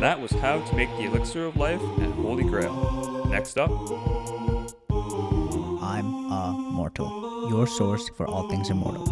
[0.00, 3.26] And that was how to make the elixir of life and holy grail.
[3.28, 3.70] Next up,
[5.82, 9.04] I'm a mortal, your source for all things immortal.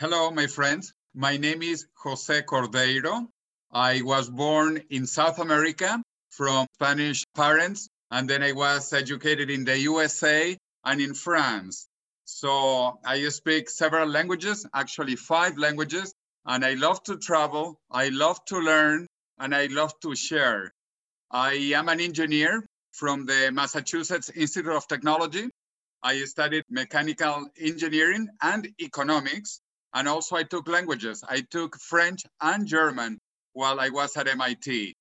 [0.00, 0.92] Hello, my friends.
[1.14, 3.28] My name is Jose Cordeiro.
[3.70, 9.64] I was born in South America from Spanish parents, and then I was educated in
[9.64, 11.88] the USA and in France.
[12.24, 16.14] So I speak several languages, actually five languages,
[16.46, 19.06] and I love to travel, I love to learn,
[19.38, 20.72] and I love to share.
[21.30, 25.50] I am an engineer from the Massachusetts Institute of Technology.
[26.02, 29.60] I studied mechanical engineering and economics,
[29.94, 31.24] and also I took languages.
[31.28, 33.18] I took French and German
[33.52, 34.94] while I was at MIT.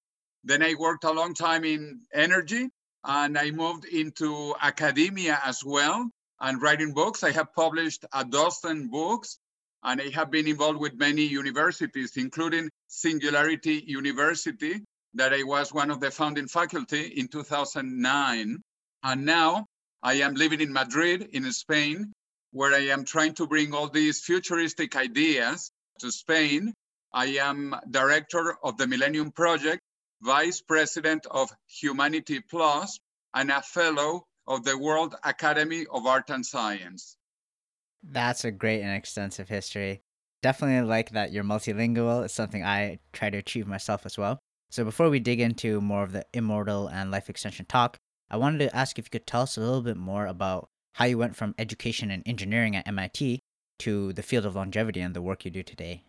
[0.43, 2.69] Then I worked a long time in energy
[3.03, 7.23] and I moved into academia as well and writing books.
[7.23, 9.39] I have published a dozen books
[9.83, 14.81] and I have been involved with many universities, including Singularity University,
[15.15, 18.61] that I was one of the founding faculty in 2009.
[19.03, 19.65] And now
[20.03, 22.13] I am living in Madrid, in Spain,
[22.51, 26.73] where I am trying to bring all these futuristic ideas to Spain.
[27.13, 29.81] I am director of the Millennium Project,
[30.21, 32.99] vice president of Humanity Plus,
[33.33, 37.17] and a fellow of the World Academy of Art and Science.
[38.03, 40.01] That's a great and extensive history.
[40.41, 42.25] Definitely like that you're multilingual.
[42.25, 44.39] It's something I try to achieve myself as well.
[44.71, 47.97] So before we dig into more of the immortal and life extension talk,
[48.29, 51.05] I wanted to ask if you could tell us a little bit more about how
[51.05, 53.39] you went from education and engineering at MIT
[53.79, 56.03] to the field of longevity and the work you do today.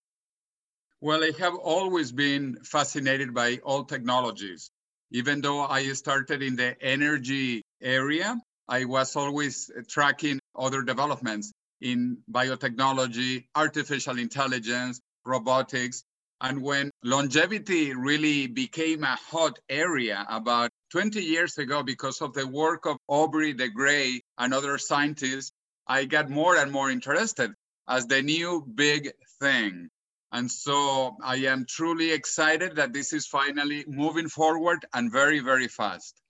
[1.02, 4.70] Well, I have always been fascinated by all technologies.
[5.10, 11.50] Even though I started in the energy area, I was always tracking other developments
[11.80, 16.04] in biotechnology, artificial intelligence, robotics.
[16.40, 22.46] And when longevity really became a hot area about 20 years ago, because of the
[22.46, 25.50] work of Aubrey de Grey and other scientists,
[25.84, 27.50] I got more and more interested
[27.88, 29.10] as the new big
[29.40, 29.88] thing.
[30.32, 35.68] And so I am truly excited that this is finally moving forward and very, very
[35.68, 36.20] fast.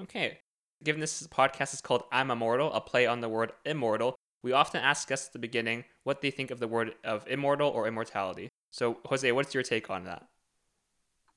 [0.00, 0.40] okay.
[0.84, 4.82] Given this podcast is called I'm Immortal, a play on the word immortal, we often
[4.82, 8.48] ask guests at the beginning what they think of the word of immortal or immortality.
[8.72, 10.26] So, Jose, what's your take on that?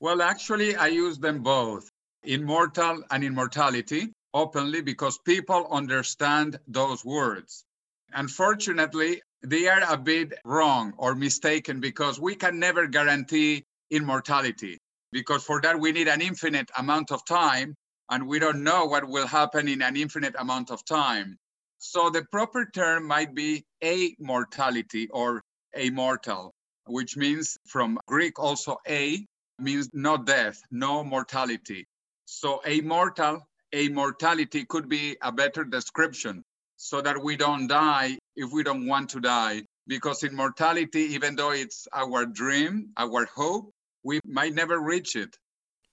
[0.00, 1.90] Well, actually, I use them both,
[2.24, 7.64] immortal and immortality, openly because people understand those words.
[8.12, 14.78] Unfortunately, they are a bit wrong or mistaken because we can never guarantee immortality
[15.12, 17.74] because for that we need an infinite amount of time
[18.10, 21.36] and we don't know what will happen in an infinite amount of time.
[21.78, 25.42] So the proper term might be amortality or
[25.76, 26.50] amortal,
[26.86, 29.24] which means from Greek also a
[29.58, 31.86] means no death, no mortality.
[32.24, 33.42] So amortal,
[33.72, 36.44] amortality could be a better description
[36.76, 39.62] so that we don't die if we don't want to die.
[39.88, 43.70] Because immortality, even though it's our dream, our hope,
[44.02, 45.36] we might never reach it.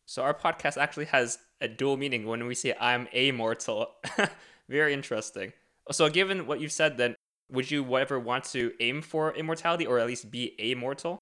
[0.06, 3.94] So, our podcast actually has a dual meaning when we say I'm immortal.
[4.70, 5.54] Very interesting.
[5.92, 7.16] So, given what you've said, then
[7.52, 11.20] would you ever want to aim for immortality or at least be immortal?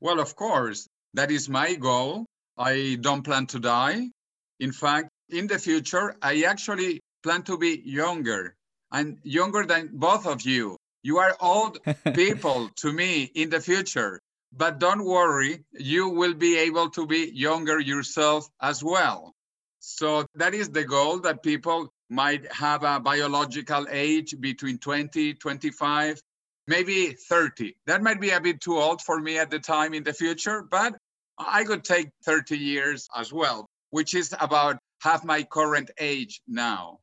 [0.00, 2.26] Well, of course, that is my goal.
[2.56, 4.10] I don't plan to die.
[4.58, 8.54] In fact, in the future, I actually plan to be younger
[8.94, 10.78] and younger than both of you.
[11.02, 11.80] You are old
[12.14, 14.20] people to me in the future,
[14.52, 19.34] but don't worry, you will be able to be younger yourself as well.
[19.80, 26.22] So that is the goal that people might have a biological age between 20, 25,
[26.68, 27.74] maybe 30.
[27.86, 30.62] That might be a bit too old for me at the time in the future,
[30.62, 30.94] but
[31.36, 37.00] I could take 30 years as well, which is about half my current age now.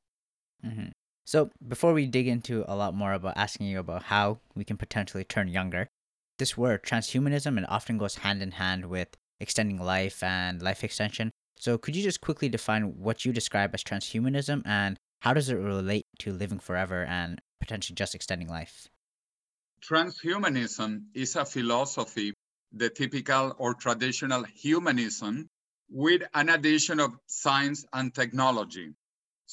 [0.63, 0.87] hmm
[1.31, 4.75] So, before we dig into a lot more about asking you about how we can
[4.75, 5.87] potentially turn younger,
[6.39, 11.31] this word, transhumanism, it often goes hand in hand with extending life and life extension.
[11.57, 15.55] So, could you just quickly define what you describe as transhumanism and how does it
[15.55, 18.89] relate to living forever and potentially just extending life?
[19.81, 22.33] Transhumanism is a philosophy,
[22.73, 25.47] the typical or traditional humanism,
[25.89, 28.95] with an addition of science and technology.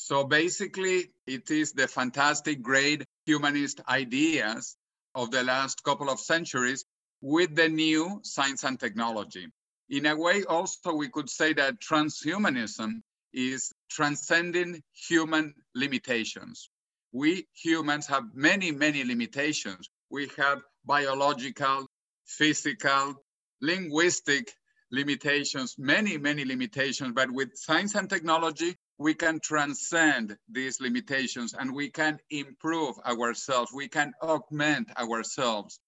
[0.01, 4.77] So basically, it is the fantastic, great humanist ideas
[5.15, 6.85] of the last couple of centuries
[7.21, 9.49] with the new science and technology.
[9.91, 13.03] In a way, also, we could say that transhumanism
[13.33, 16.71] is transcending human limitations.
[17.13, 19.91] we humans have many, many limitations.
[20.11, 21.87] We have biological,
[22.25, 23.17] physical,
[23.61, 24.53] linguistic
[24.93, 27.13] limitations, many, many limitations.
[27.15, 33.71] But with science and technology, we can transcend these limitations and we can improve ourselves.
[33.73, 35.79] We can augment ourselves.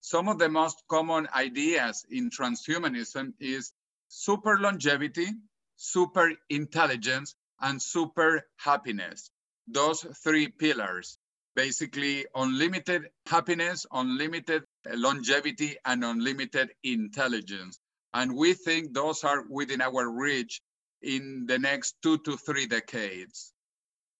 [0.00, 3.72] Some of the most common ideas in transhumanism is
[4.08, 5.28] super longevity,
[5.76, 9.30] super intelligence, and super happiness.
[9.66, 11.18] Those three pillars,
[11.56, 17.78] basically unlimited happiness, unlimited longevity, and unlimited intelligence.
[18.14, 20.60] And we think those are within our reach
[21.02, 23.52] in the next two to three decades.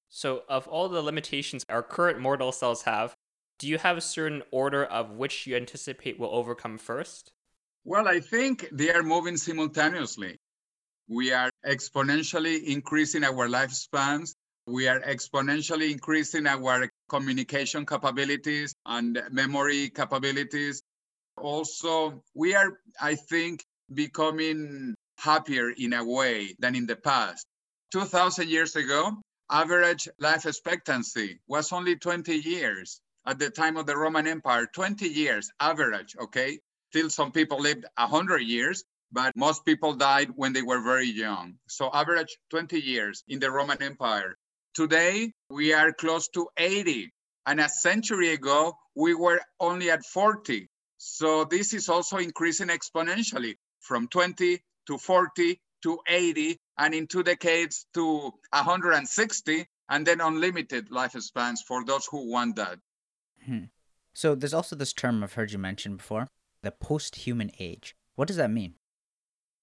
[0.09, 3.15] So, of all the limitations our current mortal cells have,
[3.59, 7.33] do you have a certain order of which you anticipate will overcome first?
[7.85, 10.39] Well, I think they are moving simultaneously.
[11.09, 14.35] We are exponentially increasing our lifespans.
[14.67, 20.83] We are exponentially increasing our communication capabilities and memory capabilities.
[21.37, 27.47] Also, we are, I think, becoming happier in a way than in the past.
[27.93, 29.13] 2000 years ago,
[29.51, 33.01] average life expectancy was only 20 years.
[33.27, 36.59] At the time of the Roman Empire, 20 years average, okay?
[36.91, 41.59] Still, some people lived 100 years, but most people died when they were very young.
[41.69, 44.37] So, average 20 years in the Roman Empire.
[44.75, 47.13] Today, we are close to 80.
[47.45, 50.69] And a century ago, we were only at 40.
[50.99, 57.23] So, this is also increasing exponentially from 20 to 40 to 80, and in two
[57.23, 62.79] decades to 160, and then unlimited lifespans for those who want that.
[63.47, 63.65] Hmm.
[64.13, 66.29] So there's also this term I've heard you mention before,
[66.63, 67.95] the post-human age.
[68.17, 68.75] What does that mean?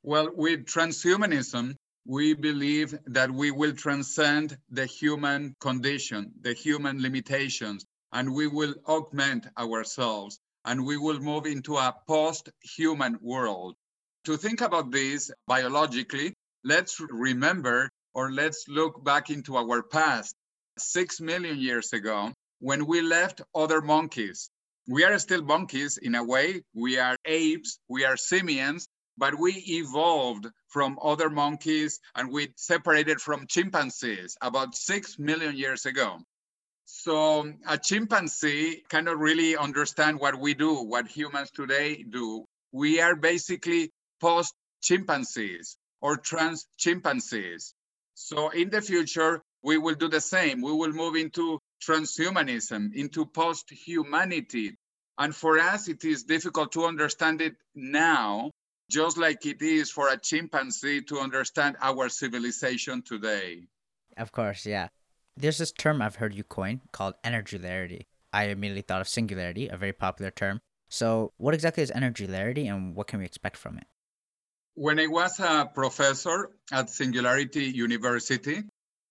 [0.01, 1.75] Well, with transhumanism,
[2.05, 8.75] we believe that we will transcend the human condition, the human limitations, and we will
[8.87, 13.75] augment ourselves and we will move into a post-human world.
[14.25, 16.33] To think about this biologically,
[16.63, 20.33] let's remember or let's look back into our past.
[20.79, 24.49] Six million years ago, when we left other monkeys.
[24.87, 26.63] We are still monkeys in a way.
[26.73, 33.21] We are apes, we are simians, but we evolved from other monkeys and we separated
[33.21, 36.17] from chimpanzees about six million years ago.
[36.85, 42.45] So a chimpanzee cannot really understand what we do, what humans today do.
[42.71, 43.91] We are basically
[44.25, 47.75] post chimpanzees or trans chimpanzees.
[48.15, 50.61] So in the future, we will do the same.
[50.63, 54.77] We will move into transhumanism, into post humanity.
[55.19, 58.49] And for us, it is difficult to understand it now,
[58.89, 63.67] just like it is for a chimpanzee to understand our civilization today.
[64.17, 64.87] Of course, yeah.
[65.37, 68.07] There's this term I've heard you coin called energularity.
[68.33, 70.61] I immediately thought of singularity, a very popular term.
[70.89, 73.85] So, what exactly is energularity and what can we expect from it?
[74.77, 78.61] When I was a professor at Singularity University,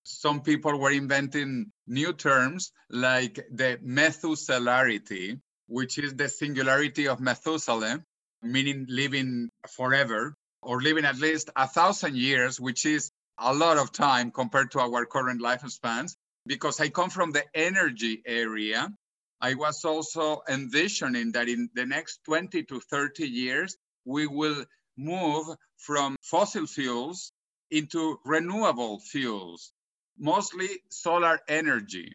[0.02, 8.04] some people were inventing new terms like the Methuselarity, which is the singularity of Methuselah,
[8.42, 13.90] meaning living forever or living at least a thousand years, which is a lot of
[13.90, 16.14] time compared to our current lifespans.
[16.46, 18.92] Because I come from the energy area,
[19.40, 25.46] I was also envisioning that in the next 20 to 30 years, we will move
[25.76, 27.32] from fossil fuels
[27.70, 29.72] into renewable fuels
[30.18, 32.12] mostly solar energy.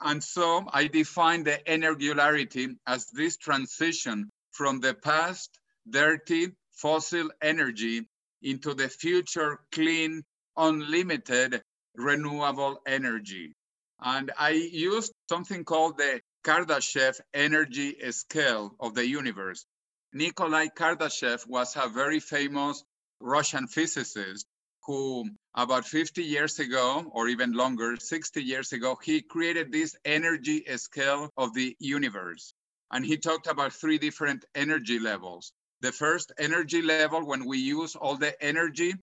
[0.00, 5.50] And so I define the energularity as this transition from the past
[5.88, 8.08] dirty fossil energy
[8.42, 10.24] into the future clean,
[10.56, 11.62] unlimited
[11.94, 13.54] renewable energy.
[14.00, 19.64] And I used something called the Kardashev energy scale of the universe.
[20.14, 22.84] Nikolai Kardashev was a very famous
[23.20, 24.46] Russian physicist
[24.84, 30.64] who about 50 years ago, or even longer, 60 years ago, he created this energy
[30.76, 32.52] scale of the universe.
[32.90, 35.52] And he talked about three different energy levels.
[35.80, 38.94] The first energy level, when we use all the energy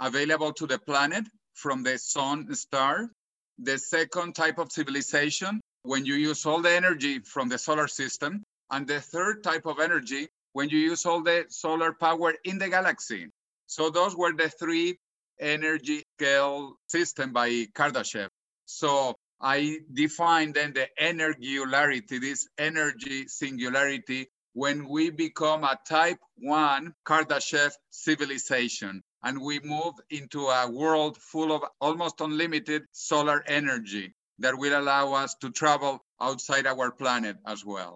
[0.00, 3.10] available to the planet from the sun star.
[3.58, 8.42] The second type of civilization, when you use all the energy from the solar system.
[8.70, 12.68] And the third type of energy, when you use all the solar power in the
[12.68, 13.22] galaxy.
[13.68, 14.98] So those were the three
[15.38, 17.48] energy scale system by
[17.78, 18.28] Kardashev.
[18.64, 19.58] So I
[19.92, 29.00] define then the energularity, this energy singularity, when we become a type one Kardashev civilization
[29.22, 34.06] and we move into a world full of almost unlimited solar energy.
[34.40, 37.94] that will allow us to travel outside our planet as well.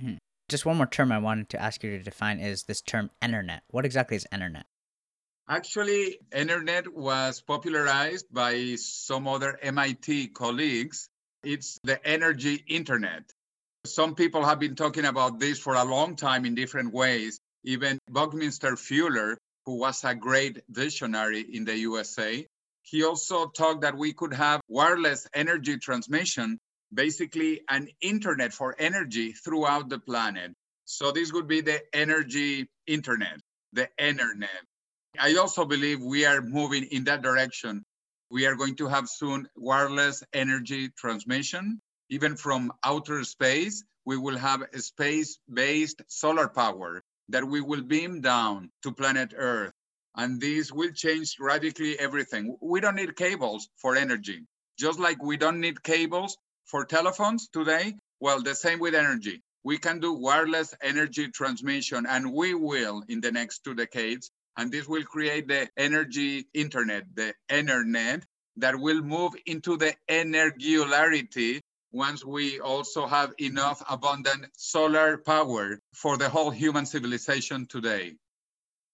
[0.00, 0.16] Hmm.
[0.48, 3.60] Just one more term I wanted to ask you to define is this term enernet.
[3.68, 4.64] What exactly is enernet?
[5.48, 11.08] Actually, enernet was popularized by some other MIT colleagues.
[11.42, 13.32] It's the energy internet.
[13.86, 17.38] Some people have been talking about this for a long time in different ways.
[17.64, 22.46] Even Buckminster Fuller, who was a great visionary in the USA,
[22.82, 26.58] he also talked that we could have wireless energy transmission,
[26.96, 30.52] basically an internet for energy throughout the planet.
[30.86, 33.38] So this would be the energy internet,
[33.72, 34.64] the enernet.
[35.18, 37.84] I also believe we are moving in that direction.
[38.30, 43.84] We are going to have soon wireless energy transmission, even from outer space.
[44.04, 49.72] We will have space based solar power that we will beam down to planet Earth.
[50.16, 52.56] And this will change radically everything.
[52.62, 54.46] We don't need cables for energy,
[54.78, 57.94] just like we don't need cables for telephones today.
[58.20, 59.42] Well, the same with energy.
[59.64, 64.72] We can do wireless energy transmission, and we will in the next two decades and
[64.72, 68.22] this will create the energy internet, the enernet
[68.56, 71.60] that will move into the energularity
[71.92, 78.14] once we also have enough abundant solar power for the whole human civilization today.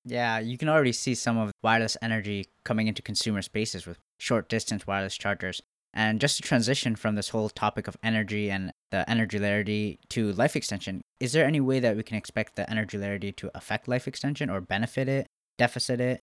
[0.04, 4.48] Yeah, you can already see some of wireless energy coming into consumer spaces with short
[4.48, 5.62] distance wireless chargers.
[5.94, 10.56] And just to transition from this whole topic of energy and the energularity to life
[10.56, 14.48] extension, is there any way that we can expect the energularity to affect life extension
[14.48, 15.26] or benefit it?
[15.58, 16.20] deficit it?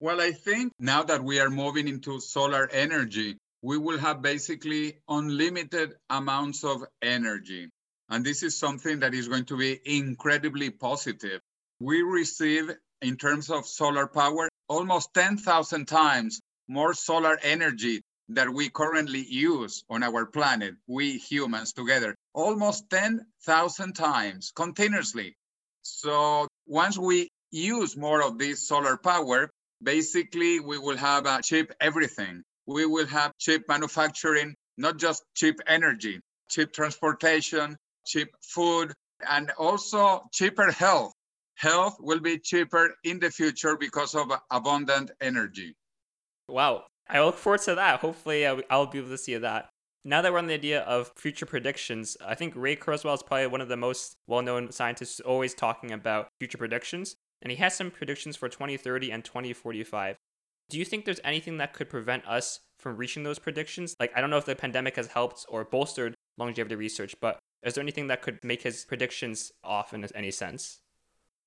[0.00, 4.98] Well, I think now that we are moving into solar energy, we will have basically
[5.08, 7.68] unlimited amounts of energy.
[8.08, 11.40] And this is something that is going to be incredibly positive.
[11.80, 12.70] We receive,
[13.02, 19.84] in terms of solar power, almost 10,000 times more solar energy that we currently use
[19.88, 25.34] on our planet, we humans together, almost 10,000 times continuously.
[25.82, 29.50] So once we use more of this solar power,
[29.82, 32.42] basically we will have a cheap everything.
[32.66, 36.20] We will have cheap manufacturing, not just cheap energy,
[36.50, 38.92] cheap transportation, cheap food,
[39.26, 41.12] and also cheaper health.
[41.54, 45.74] Health will be cheaper in the future because of abundant energy.
[46.46, 46.84] Wow.
[47.08, 48.00] I look forward to that.
[48.00, 49.70] Hopefully, uh, I'll be able to see that.
[50.04, 53.46] Now that we're on the idea of future predictions, I think Ray Kurzweil is probably
[53.46, 57.74] one of the most well known scientists always talking about future predictions and he has
[57.74, 60.16] some predictions for 2030 and 2045.
[60.70, 63.94] Do you think there's anything that could prevent us from reaching those predictions?
[63.98, 67.74] Like, I don't know if the pandemic has helped or bolstered longevity research, but is
[67.74, 70.80] there anything that could make his predictions off in any sense?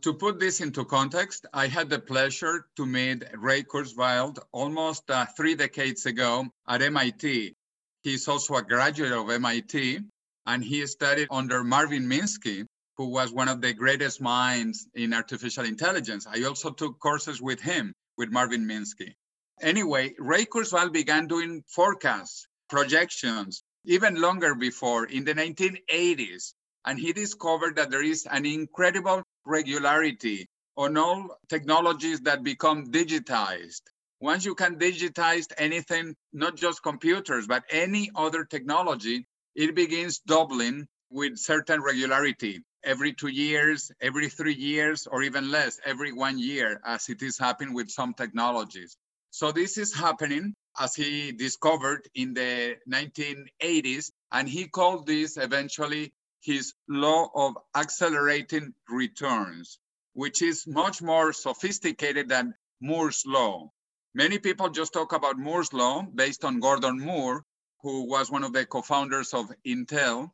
[0.01, 5.27] To put this into context, I had the pleasure to meet Ray Kurzweil almost uh,
[5.37, 7.55] three decades ago at MIT.
[8.01, 9.99] He's also a graduate of MIT,
[10.47, 12.65] and he studied under Marvin Minsky,
[12.97, 16.25] who was one of the greatest minds in artificial intelligence.
[16.25, 19.13] I also took courses with him, with Marvin Minsky.
[19.61, 26.55] Anyway, Ray Kurzweil began doing forecasts, projections, even longer before, in the 1980s.
[26.85, 33.81] And he discovered that there is an incredible regularity on all technologies that become digitized.
[34.19, 40.87] Once you can digitize anything, not just computers, but any other technology, it begins doubling
[41.09, 46.79] with certain regularity every two years, every three years, or even less, every one year,
[46.85, 48.95] as it is happening with some technologies.
[49.31, 56.13] So this is happening as he discovered in the 1980s, and he called this eventually
[56.41, 59.79] his law of accelerating returns,
[60.13, 63.71] which is much more sophisticated than Moore's law.
[64.13, 67.43] Many people just talk about Moore's law based on Gordon Moore,
[67.81, 70.31] who was one of the co-founders of Intel.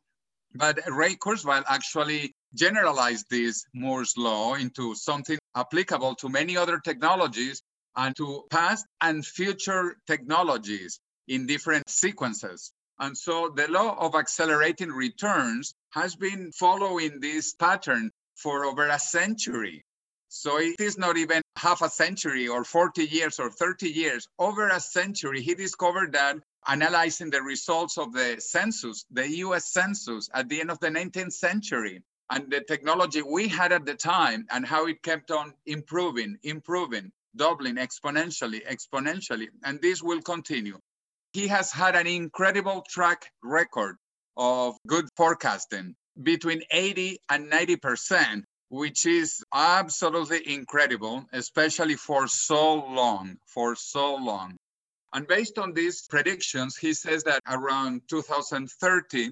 [0.54, 7.62] But Ray Kurzweil actually generalized this Moore's law into something applicable to many other technologies
[7.96, 12.72] and to past and future technologies in different sequences.
[13.00, 18.98] And so the law of accelerating returns has been following this pattern for over a
[18.98, 19.84] century.
[20.28, 24.28] So it is not even half a century or 40 years or 30 years.
[24.38, 26.36] Over a century, he discovered that
[26.66, 31.32] analyzing the results of the census, the US Census at the end of the 19th
[31.32, 36.36] century, and the technology we had at the time and how it kept on improving,
[36.42, 39.48] improving, doubling exponentially, exponentially.
[39.64, 40.78] And this will continue.
[41.32, 43.96] He has had an incredible track record
[44.36, 53.36] of good forecasting between 80 and 90%, which is absolutely incredible, especially for so long,
[53.46, 54.56] for so long.
[55.12, 59.30] And based on these predictions, he says that around 2030,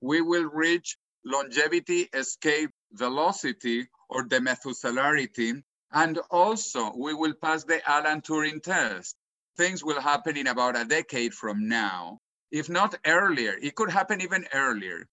[0.00, 5.62] we will reach longevity escape velocity or the Methuselarity.
[5.92, 9.16] And also, we will pass the Alan Turing test.
[9.56, 12.20] Things will happen in about a decade from now,
[12.50, 13.56] if not earlier.
[13.60, 15.06] It could happen even earlier.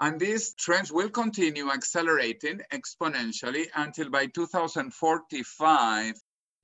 [0.00, 6.14] And these trends will continue accelerating exponentially until by 2045,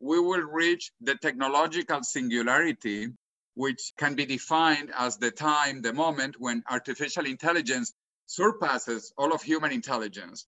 [0.01, 3.09] we will reach the technological singularity,
[3.55, 7.93] which can be defined as the time, the moment when artificial intelligence
[8.27, 10.47] surpasses all of human intelligence.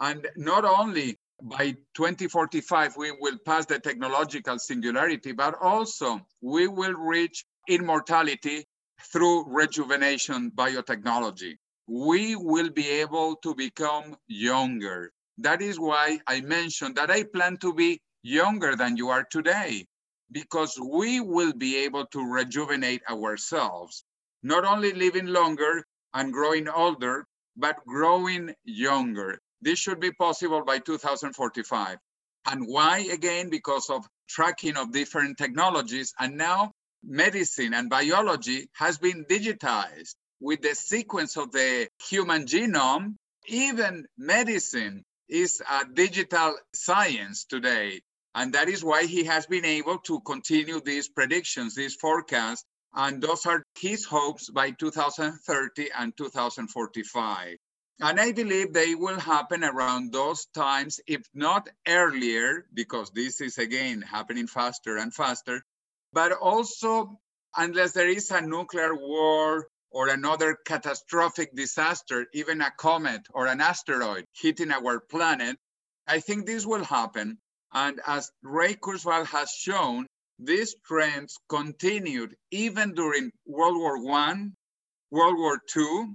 [0.00, 6.94] And not only by 2045, we will pass the technological singularity, but also we will
[6.94, 8.64] reach immortality
[9.12, 11.56] through rejuvenation biotechnology.
[11.86, 15.12] We will be able to become younger.
[15.38, 19.86] That is why I mentioned that I plan to be younger than you are today,
[20.32, 24.04] because we will be able to rejuvenate ourselves,
[24.42, 27.26] not only living longer and growing older,
[27.56, 29.38] but growing younger.
[29.60, 31.98] This should be possible by 2045.
[32.46, 32.98] And why?
[33.12, 36.12] Again, because of tracking of different technologies.
[36.18, 36.72] And now
[37.02, 43.14] medicine and biology has been digitized with the sequence of the human genome.
[43.48, 48.00] Even medicine is a digital science today.
[48.34, 52.64] And that is why he has been able to continue these predictions, these forecasts.
[52.94, 57.56] And those are his hopes by 2030 and 2045.
[57.98, 63.56] And I believe they will happen around those times, if not earlier, because this is
[63.56, 65.64] again happening faster and faster,
[66.12, 67.18] but also
[67.56, 73.62] unless there is a nuclear war or another catastrophic disaster, even a comet or an
[73.62, 75.56] asteroid hitting our planet,
[76.06, 77.38] I think this will happen.
[77.72, 80.06] And as Ray Kurzweil has shown,
[80.38, 84.50] these trends continued even during World War I,
[85.10, 86.14] World War II,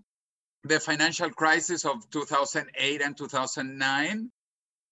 [0.63, 4.31] the financial crisis of 2008 and 2009,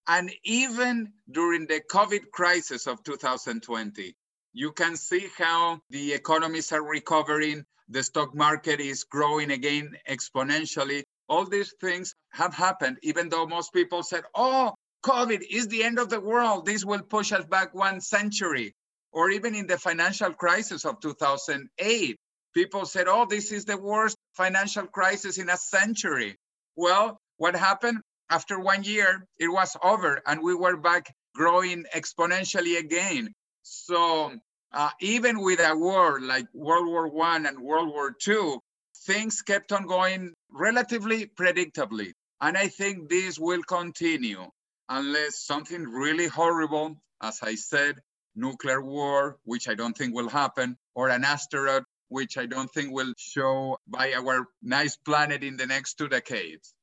[0.08, 4.16] and even during the COVID crisis of 2020.
[4.54, 11.04] You can see how the economies are recovering, the stock market is growing again exponentially.
[11.28, 14.74] All these things have happened, even though most people said, oh,
[15.06, 16.66] COVID is the end of the world.
[16.66, 18.74] This will push us back one century.
[19.12, 22.18] Or even in the financial crisis of 2008,
[22.54, 26.32] people said, oh, this is the worst financial crisis in a century.
[26.78, 28.00] Well, what happened?
[28.30, 33.34] After one year, it was over and we were back growing exponentially again.
[33.64, 34.32] So
[34.72, 38.60] uh, even with a war like World War One and World War Two,
[39.08, 40.34] things kept on going
[40.68, 42.14] relatively predictably.
[42.40, 44.46] And I think this will continue
[44.88, 47.96] unless something really horrible, as I said,
[48.36, 52.92] nuclear war, which I don't think will happen, or an asteroid, which I don't think
[52.92, 56.74] will show by our nice planet in the next two decades.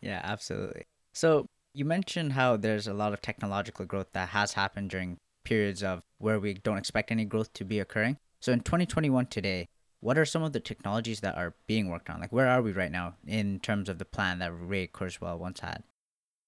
[0.00, 0.84] Yeah, absolutely.
[1.12, 5.82] So you mentioned how there's a lot of technological growth that has happened during periods
[5.82, 8.18] of where we don't expect any growth to be occurring.
[8.40, 9.68] So in 2021 today,
[10.00, 12.20] what are some of the technologies that are being worked on?
[12.20, 15.60] Like where are we right now in terms of the plan that Ray Kurzweil once
[15.60, 15.82] had?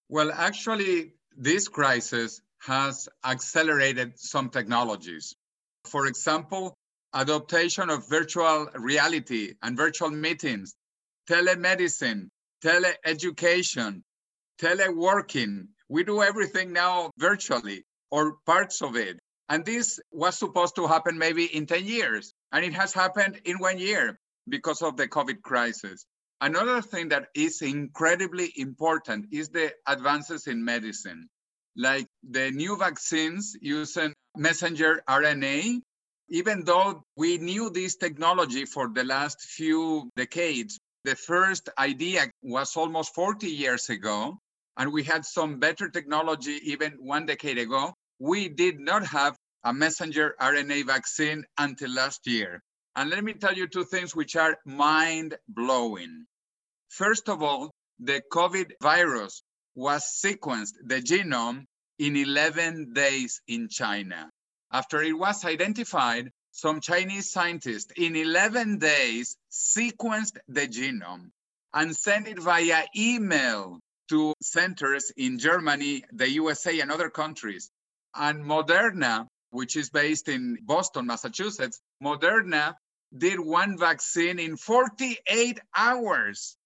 [0.08, 5.34] Well, actually, this crisis has accelerated some technologies.
[5.84, 6.74] For example,
[7.12, 10.74] adoption of virtual reality and virtual meetings,
[11.28, 12.28] telemedicine,
[12.64, 14.02] teleeducation,
[14.60, 15.68] teleworking.
[15.88, 19.18] We do everything now virtually or parts of it.
[19.48, 23.58] And this was supposed to happen maybe in 10 years, and it has happened in
[23.58, 24.18] one year
[24.48, 26.04] because of the COVID crisis.
[26.40, 31.28] Another thing that is incredibly important is the advances in medicine,
[31.76, 35.80] like the new vaccines using messenger RNA.
[36.30, 42.76] Even though we knew this technology for the last few decades, the first idea was
[42.76, 44.38] almost 40 years ago,
[44.76, 47.94] and we had some better technology even one decade ago.
[48.18, 52.60] We did not have a messenger RNA vaccine until last year.
[52.94, 56.26] And let me tell you two things which are mind blowing.
[56.90, 59.42] First of all, the COVID virus
[59.74, 61.64] was sequenced, the genome,
[61.98, 64.30] in 11 days in China.
[64.70, 71.30] After it was identified, some Chinese scientists in 11 days sequenced the genome
[71.72, 77.70] and sent it via email to centers in Germany, the USA, and other countries.
[78.14, 82.74] And Moderna which is based in Boston, Massachusetts, Moderna
[83.16, 86.56] did one vaccine in 48 hours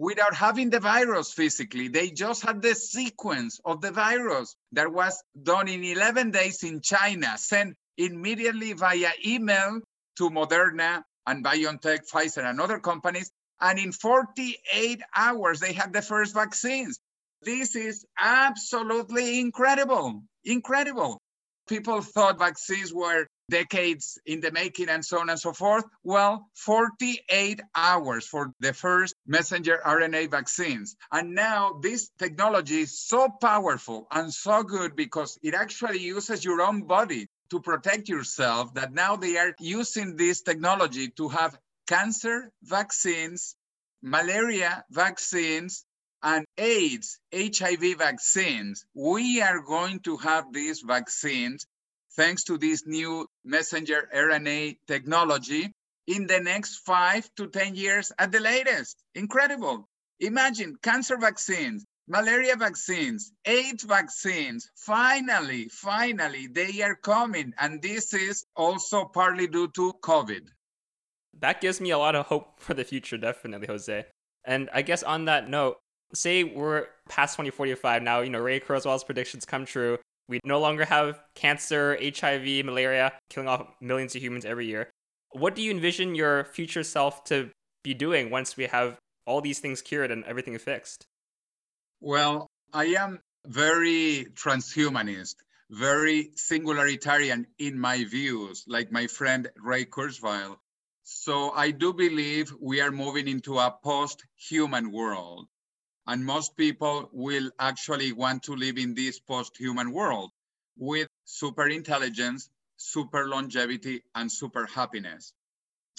[0.00, 1.88] without having the virus physically.
[1.88, 6.80] They just had the sequence of the virus that was done in 11 days in
[6.80, 9.80] China, sent immediately via email
[10.16, 13.30] to Moderna and BioNTech, Pfizer, and other companies.
[13.60, 16.98] And in 48 hours, they had the first vaccines.
[17.42, 20.22] This is absolutely incredible.
[20.46, 21.20] Incredible.
[21.68, 25.84] People thought vaccines were decades in the making and so on and so forth.
[26.02, 30.96] Well, 48 hours for the first messenger RNA vaccines.
[31.12, 36.62] And now this technology is so powerful and so good because it actually uses your
[36.62, 42.50] own body to protect yourself that now they are using this technology to have cancer
[42.62, 43.56] vaccines,
[44.02, 45.84] malaria vaccines,
[46.22, 48.84] and AIDS, HIV vaccines.
[48.94, 51.66] We are going to have these vaccines
[52.20, 55.72] thanks to this new messenger RNA technology
[56.06, 59.02] in the next five to 10 years at the latest.
[59.14, 59.88] Incredible.
[60.20, 64.68] Imagine cancer vaccines, malaria vaccines, AIDS vaccines.
[64.76, 67.54] Finally, finally, they are coming.
[67.58, 70.42] And this is also partly due to COVID.
[71.40, 74.04] That gives me a lot of hope for the future, definitely, Jose.
[74.44, 75.78] And I guess on that note,
[76.12, 79.96] say we're past 2045 now, you know, Ray Kurzweil's predictions come true.
[80.30, 84.88] We no longer have cancer, HIV, malaria killing off millions of humans every year.
[85.32, 87.50] What do you envision your future self to
[87.82, 91.04] be doing once we have all these things cured and everything fixed?
[92.00, 95.34] Well, I am very transhumanist,
[95.68, 100.58] very singularitarian in my views, like my friend Ray Kurzweil.
[101.02, 105.48] So I do believe we are moving into a post-human world
[106.10, 110.32] and most people will actually want to live in this post-human world
[110.76, 115.32] with super intelligence, super longevity, and super happiness.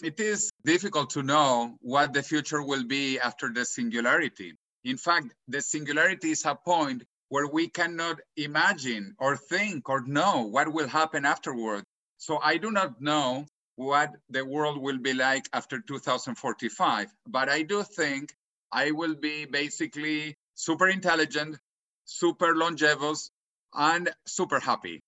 [0.04, 4.58] It is difficult to know what the future will be after the singularity.
[4.84, 10.41] In fact, the singularity is a point where we cannot imagine or think or know
[10.41, 11.86] what will happen afterward.
[12.17, 13.45] So I do not know
[13.78, 18.36] what the world will be like after 2045, but I do think
[18.72, 21.58] I will be basically super intelligent,
[22.06, 23.32] super longevous,
[23.74, 25.02] and super happy.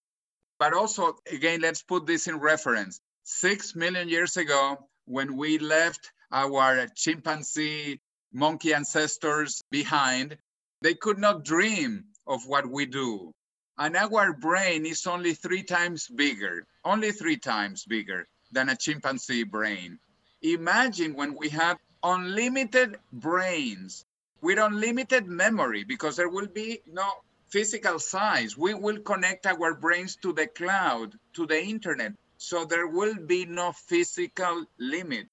[0.60, 3.00] But also, again, let's put this in reference.
[3.24, 8.00] Six million years ago, when we left our chimpanzee
[8.34, 10.38] monkey ancestors behind,
[10.82, 13.32] they could not dream of what we do.
[13.78, 19.44] And our brain is only three times bigger, only three times bigger than a chimpanzee
[19.44, 20.00] brain.
[20.42, 24.06] Imagine when we have unlimited brains
[24.42, 27.10] with unlimited memory because there will be no
[27.50, 28.58] physical size.
[28.58, 32.14] We will connect our brains to the cloud, to the internet.
[32.38, 35.28] So there will be no physical limit.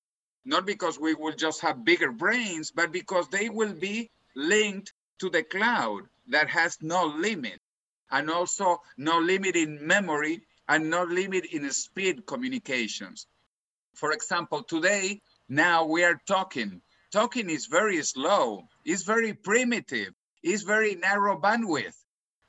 [0.44, 5.30] Not because we will just have bigger brains, but because they will be linked to
[5.30, 7.60] the cloud that has no limit
[8.10, 13.26] and also no limit in memory and no limit in speed communications.
[13.94, 15.20] For example, today
[15.50, 16.80] now we are talking.
[17.12, 21.96] Talking is very slow, it's very primitive, it's very narrow bandwidth.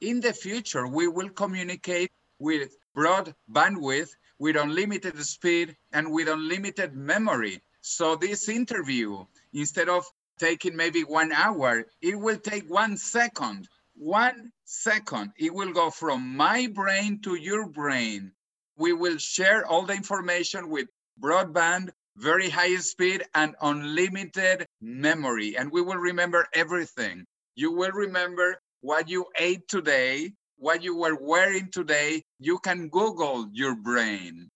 [0.02, 6.94] In the future, we will communicate with broad bandwidth, with unlimited speed, and with unlimited
[6.96, 7.64] memory.
[7.82, 10.06] So this interview, instead of
[10.38, 13.68] taking maybe one hour, it will take one second.
[13.96, 15.32] One second.
[15.38, 18.32] It will go from my brain to your brain.
[18.78, 20.88] We will share all the information with
[21.20, 25.58] broadband very high speed and unlimited memory.
[25.58, 27.26] And we will remember everything.
[27.56, 32.24] You will remember what you ate today, what you were wearing today.
[32.40, 34.50] You can Google your brain.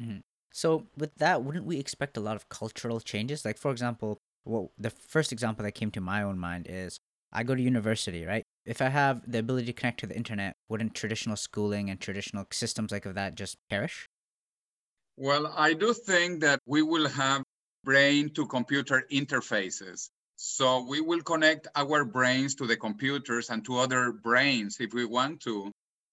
[0.00, 0.18] Mm-hmm.
[0.52, 3.44] So, with that, wouldn't we expect a lot of cultural changes?
[3.44, 6.98] Like, for example, well, the first example that came to my own mind is
[7.32, 8.42] I go to university, right?
[8.66, 12.46] If I have the ability to connect to the internet, wouldn't traditional schooling and traditional
[12.50, 14.08] systems like of that just perish?
[15.16, 17.44] Well, I do think that we will have
[17.84, 20.08] brain to computer interfaces.
[20.36, 25.04] So we will connect our brains to the computers and to other brains if we
[25.04, 25.70] want to.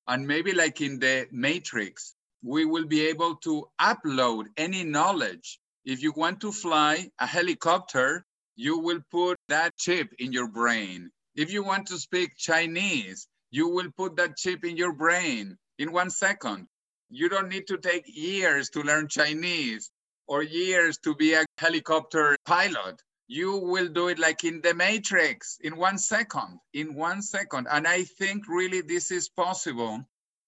[0.07, 5.59] And maybe like in the Matrix, we will be able to upload any knowledge.
[5.85, 11.09] If you want to fly a helicopter, you will put that chip in your brain.
[11.35, 15.91] If you want to speak Chinese, you will put that chip in your brain in
[15.91, 16.67] one second.
[17.11, 19.89] You don't need to take years to learn Chinese
[20.27, 23.01] or years to be a helicopter pilot.
[23.27, 27.67] You will do it like in the Matrix in one second, in one second.
[27.69, 30.05] And I think really this is possible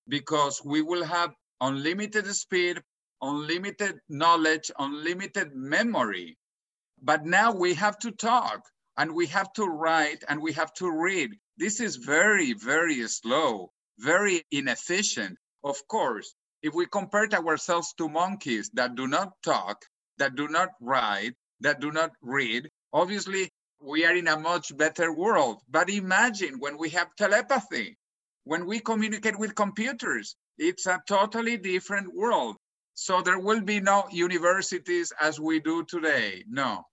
[0.08, 2.80] because we will have unlimited speed,
[3.24, 6.38] unlimited knowledge, unlimited memory.
[7.02, 8.62] But now we have to talk
[8.98, 11.32] and we have to write and we have to read.
[11.58, 15.40] This is very, very slow, very inefficient.
[15.64, 19.86] Of course, If we compared ourselves to monkeys that do not talk,
[20.18, 25.12] that do not write, that do not read, obviously we are in a much better
[25.14, 25.62] world.
[25.70, 27.98] But imagine when we have telepathy,
[28.44, 32.58] when we communicate with computers, it's a totally different world.
[32.94, 36.44] So there will be no universities as we do today.
[36.48, 36.84] No.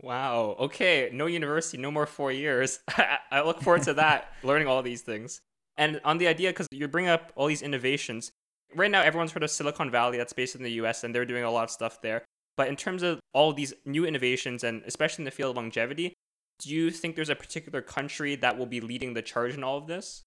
[0.00, 0.56] Wow.
[0.58, 1.10] Okay.
[1.12, 2.80] No university, no more four years.
[3.30, 5.40] I look forward to that, learning all these things.
[5.76, 8.31] And on the idea, because you bring up all these innovations,
[8.74, 11.44] right now everyone's heard of Silicon Valley that's based in the US and they're doing
[11.44, 12.24] a lot of stuff there.
[12.56, 16.14] But in terms of all these new innovations, and especially in the field of longevity,
[16.58, 19.78] do you think there's a particular country that will be leading the charge in all
[19.78, 20.22] of this?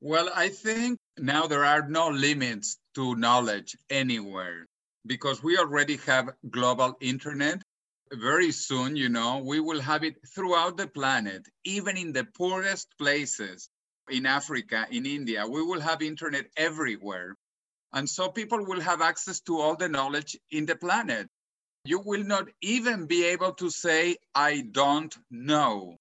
[0.00, 4.66] Well, I think now there are no limits to knowledge anywhere
[5.06, 7.62] because we already have global internet.
[8.12, 12.88] Very soon, you know, we will have it throughout the planet, even in the poorest
[12.98, 13.70] places
[14.10, 15.46] in Africa, in India.
[15.46, 17.36] We will have internet everywhere.
[17.92, 21.28] And so people will have access to all the knowledge in the planet.
[21.84, 25.96] You will not even be able to say, I don't know.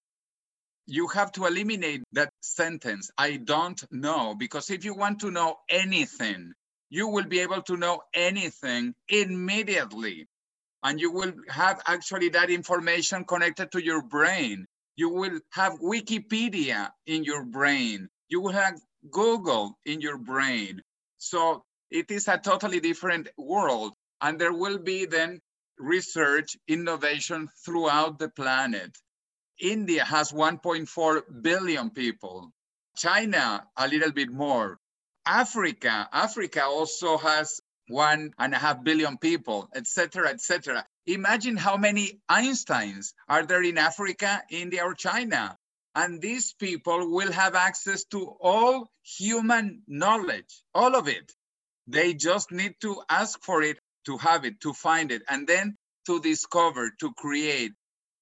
[0.86, 5.58] You have to eliminate that sentence, I don't know, because if you want to know
[5.70, 6.54] anything,
[6.90, 10.28] you will be able to know anything immediately.
[10.84, 14.68] And you will have actually that information connected to your brain.
[14.96, 18.10] You will have Wikipedia in your brain.
[18.30, 18.80] You will have
[19.10, 20.82] Google in your brain.
[21.18, 23.94] So it is a totally different world.
[24.22, 25.42] And there will be then
[25.78, 28.98] research, innovation throughout the planet.
[29.60, 32.52] India has 1.4 billion people.
[32.96, 34.80] China, a little bit more.
[35.26, 40.86] Africa, Africa also has one and a half billion people, etc., etc.
[41.06, 45.58] Imagine how many Einsteins are there in Africa, India, or China.
[45.96, 51.32] And these people will have access to all human knowledge, all of it.
[51.88, 55.78] They just need to ask for it, to have it, to find it, and then
[56.08, 57.74] to discover, to create.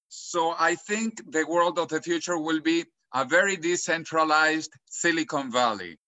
[0.08, 5.98] So I think the world of the future will be a very decentralized Silicon Valley.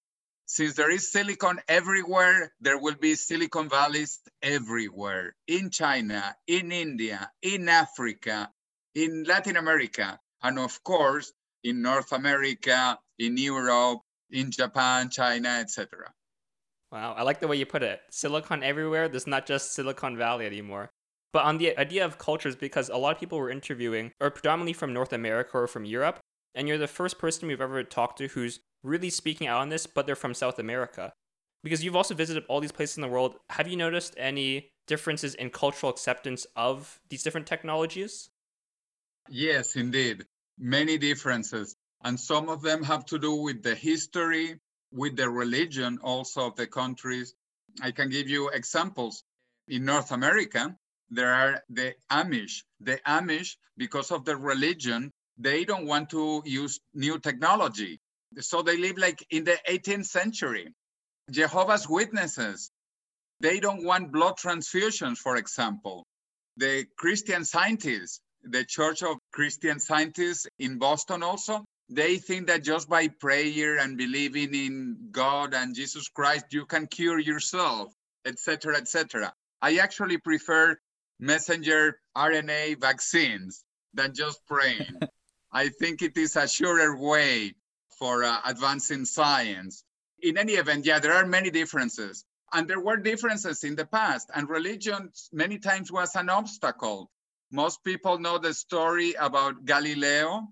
[0.46, 7.30] Since there is silicon everywhere, there will be Silicon Valleys everywhere in China, in India,
[7.42, 8.50] in Africa,
[8.94, 16.12] in Latin America, and of course, in North America, in Europe, in Japan, China, etc.
[16.92, 18.00] Wow, I like the way you put it.
[18.10, 19.08] Silicon everywhere.
[19.08, 20.90] There's not just Silicon Valley anymore.
[21.32, 24.74] But on the idea of cultures, because a lot of people we're interviewing are predominantly
[24.74, 26.20] from North America or from Europe,
[26.54, 29.86] and you're the first person we've ever talked to who's really speaking out on this,
[29.86, 31.12] but they're from South America.
[31.62, 35.34] Because you've also visited all these places in the world, have you noticed any differences
[35.34, 38.28] in cultural acceptance of these different technologies?
[39.30, 40.26] Yes, indeed.
[40.58, 41.74] Many differences.
[42.02, 44.60] And some of them have to do with the history,
[44.92, 47.34] with the religion also of the countries.
[47.80, 49.24] I can give you examples.
[49.66, 50.76] In North America,
[51.10, 52.62] there are the Amish.
[52.80, 58.00] The Amish, because of the religion, they don't want to use new technology.
[58.40, 60.72] So they live like in the 18th century.
[61.30, 62.70] Jehovah's Witnesses,
[63.40, 66.04] they don't want blood transfusions, for example.
[66.56, 72.88] The Christian scientists, the Church of Christian Scientists in Boston also, they think that just
[72.88, 77.92] by prayer and believing in God and Jesus Christ, you can cure yourself,
[78.24, 79.32] etc., etc.
[79.60, 80.76] I actually prefer
[81.20, 84.98] messenger RNA vaccines than just praying.
[85.54, 87.54] I think it is a surer way
[87.98, 89.84] for uh, advancing science.
[90.20, 92.24] In any event, yeah, there are many differences.
[92.52, 97.10] And there were differences in the past, and religion many times was an obstacle.
[97.50, 100.48] Most people know the story about Galileo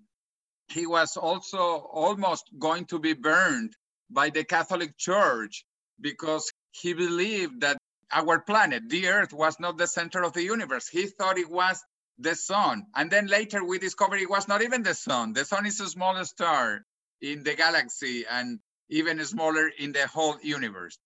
[0.72, 1.58] he was also
[1.92, 3.76] almost going to be burned
[4.10, 5.64] by the Catholic Church
[6.00, 7.78] because he believed that
[8.10, 10.88] our planet, the Earth, was not the center of the universe.
[10.88, 11.82] He thought it was
[12.18, 12.86] the sun.
[12.94, 15.32] And then later we discovered it was not even the sun.
[15.32, 16.84] The sun is a smaller star
[17.20, 20.98] in the galaxy and even smaller in the whole universe.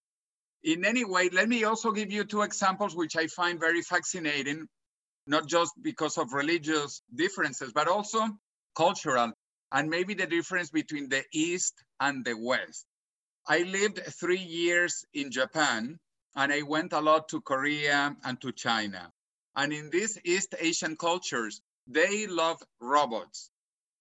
[0.64, 4.66] In any way, let me also give you two examples which I find very fascinating,
[5.27, 8.27] not just because of religious differences, but also
[8.77, 9.33] cultural
[9.73, 12.87] and maybe the difference between the East and the West.
[13.49, 15.99] I lived three years in Japan
[16.35, 19.12] and I went a lot to Korea and to China.
[19.57, 23.51] And in these East Asian cultures, they love robots.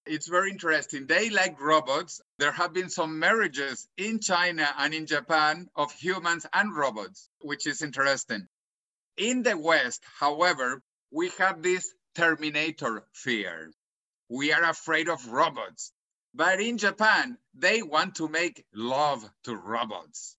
[0.06, 1.06] It's very interesting.
[1.06, 2.20] They like robots.
[2.38, 7.66] There have been some marriages in China and in Japan of humans and robots, which
[7.66, 8.46] is interesting.
[9.16, 13.72] In the West, however, we have this Terminator fear
[14.28, 15.92] we are afraid of robots.
[16.34, 20.36] But in Japan, they want to make love to robots.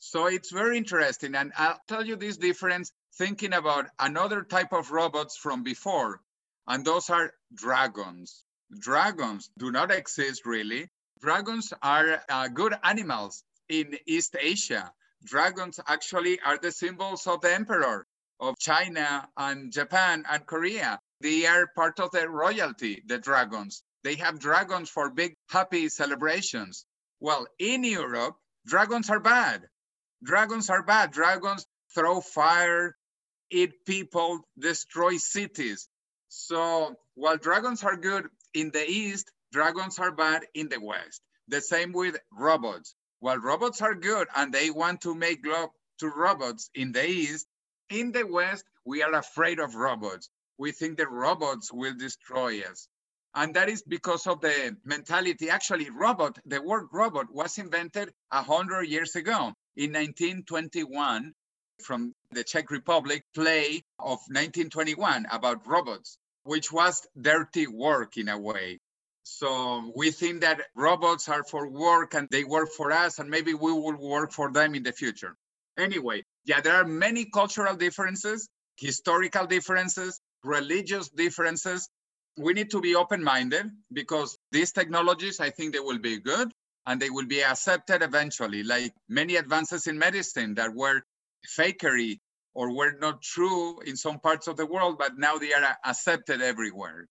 [0.00, 1.34] So it's very interesting.
[1.34, 6.20] And I'll tell you this difference thinking about another type of robots from before,
[6.68, 8.44] and those are dragons.
[8.78, 10.88] Dragons do not exist really.
[11.20, 14.92] Dragons are uh, good animals in East Asia.
[15.24, 18.06] Dragons actually are the symbols of the emperor
[18.38, 21.00] of China and Japan and Korea.
[21.20, 23.82] They are part of the royalty, the dragons.
[24.04, 26.86] They have dragons for big, happy celebrations.
[27.18, 29.66] Well, in Europe, dragons are bad.
[30.22, 31.10] Dragons are bad.
[31.10, 32.94] Dragons throw fire,
[33.50, 35.88] eat people, destroy cities.
[36.28, 41.22] So while dragons are good in the East, dragons are bad in the West.
[41.48, 42.94] The same with robots.
[43.20, 47.46] While robots are good and they want to make love to robots in the East,
[47.90, 50.28] in the West, we are afraid of robots.
[50.58, 52.88] We think the robots will destroy us.
[53.34, 55.50] And that is because of the mentality.
[55.50, 61.34] Actually, robot, the word robot was invented 100 years ago in 1921
[61.82, 68.38] from the Czech Republic play of 1921 about robots, which was dirty work in a
[68.38, 68.78] way.
[69.22, 73.52] So we think that robots are for work and they work for us, and maybe
[73.54, 75.34] we will work for them in the future.
[75.76, 81.88] Anyway, yeah, there are many cultural differences, historical differences, religious differences.
[82.38, 86.50] We need to be open minded because these technologies, I think they will be good
[86.86, 91.02] and they will be accepted eventually, like many advances in medicine that were
[91.46, 92.18] fakery
[92.54, 96.42] or were not true in some parts of the world, but now they are accepted
[96.42, 97.06] everywhere.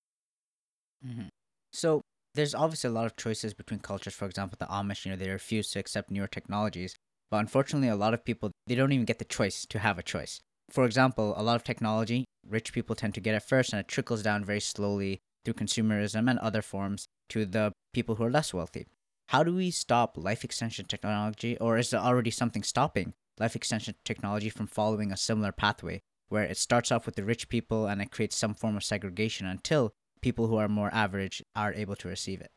[1.06, 1.28] Mm-hmm.
[1.72, 2.02] So
[2.34, 4.13] there's obviously a lot of choices between cultures.
[4.13, 6.96] For example, the Amish, you know, they refuse to accept newer technologies.
[7.30, 10.04] But unfortunately, a lot of people, they don't even get the choice to have a
[10.04, 10.40] choice.
[10.70, 13.88] For example, a lot of technology, rich people tend to get it first and it
[13.88, 18.54] trickles down very slowly through consumerism and other forms to the people who are less
[18.54, 18.86] wealthy.
[19.30, 23.95] How do we stop life extension technology, or is there already something stopping life extension
[24.04, 28.02] technology from following a similar pathway where it starts off with the rich people and
[28.02, 32.08] it creates some form of segregation until people who are more average are able to
[32.08, 32.52] receive it?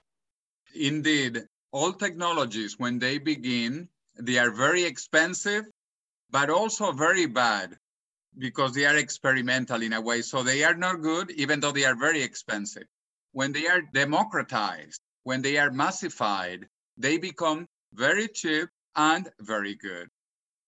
[0.74, 3.88] Indeed, all technologies, when they begin,
[4.18, 5.64] they are very expensive,
[6.30, 7.76] but also very bad
[8.38, 10.22] because they are experimental in a way.
[10.22, 12.84] So they are not good, even though they are very expensive.
[13.32, 16.66] When they are democratized, when they are massified,
[16.96, 20.08] they become very cheap and very good.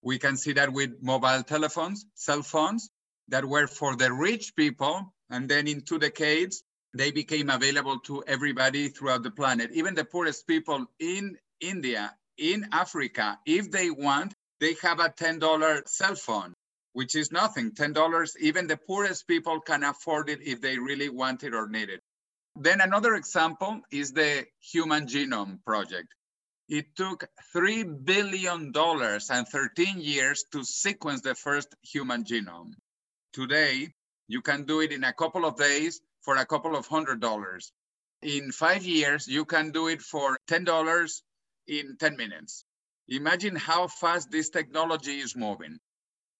[0.03, 2.91] We can see that with mobile telephones, cell phones
[3.29, 5.15] that were for the rich people.
[5.31, 6.63] And then in two decades,
[6.95, 9.71] they became available to everybody throughout the planet.
[9.73, 15.89] Even the poorest people in India, in Africa, if they want, they have a $10
[15.89, 16.55] cell phone,
[16.93, 17.71] which is nothing.
[17.71, 21.89] $10, even the poorest people can afford it if they really want it or need
[21.89, 22.01] it.
[22.57, 26.09] Then another example is the Human Genome Project.
[26.73, 32.73] It took $3 billion and 13 years to sequence the first human genome.
[33.35, 33.93] Today,
[34.27, 37.75] you can do it in a couple of days for a couple of hundred dollars.
[38.23, 41.21] In five years, you can do it for $10
[41.67, 42.65] in 10 minutes.
[43.07, 45.79] Imagine how fast this technology is moving.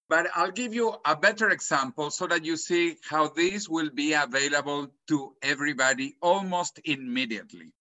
[0.09, 4.13] But I'll give you a better example so that you see how this will be
[4.13, 7.71] available to everybody almost immediately.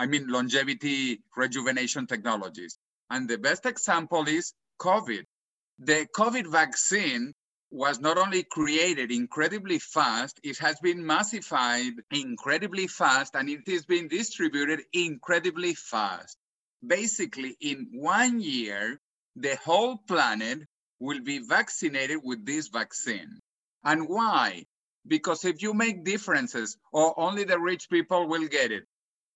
[0.00, 2.78] I mean, longevity rejuvenation technologies.
[3.10, 5.24] And the best example is COVID.
[5.78, 7.34] The COVID vaccine
[7.70, 13.84] was not only created incredibly fast, it has been massified incredibly fast, and it is
[13.84, 16.38] being distributed incredibly fast.
[16.84, 18.98] Basically, in one year,
[19.36, 20.60] the whole planet
[20.98, 23.38] will be vaccinated with this vaccine.
[23.84, 24.64] And why?
[25.06, 28.84] Because if you make differences, or only the rich people will get it,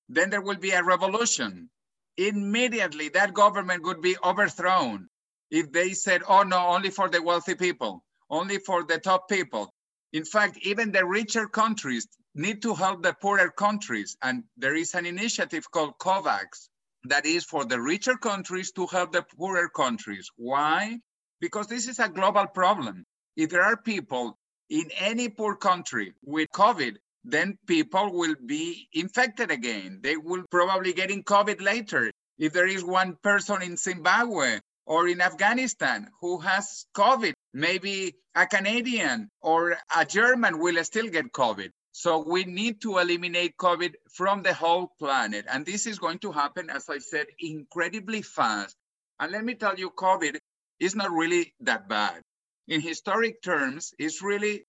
[0.08, 1.70] then there will be a revolution.
[2.16, 5.08] Immediately, that government would be overthrown
[5.50, 9.72] if they said, oh no, only for the wealthy people, only for the top people.
[10.12, 14.16] In fact, even the richer countries need to help the poorer countries.
[14.22, 16.68] And there is an initiative called COVAX
[17.05, 20.30] that is for the richer countries to help the poorer countries.
[20.36, 20.98] Why?
[21.40, 23.05] Because this is a global problem.
[23.36, 24.38] If there are people
[24.70, 30.01] in any poor country with COVID, then people will be infected again.
[30.03, 32.12] They will probably get in COVID later.
[32.39, 38.47] If there is one person in Zimbabwe or in Afghanistan who has COVID, maybe a
[38.47, 41.70] Canadian or a German will still get COVID.
[41.93, 45.47] So we need to eliminate COVID from the whole planet.
[45.49, 48.75] And this is going to happen, as I said, incredibly fast.
[49.20, 50.37] And let me tell you, COVID
[50.81, 52.20] is not really that bad.
[52.66, 54.66] In historic terms, it's really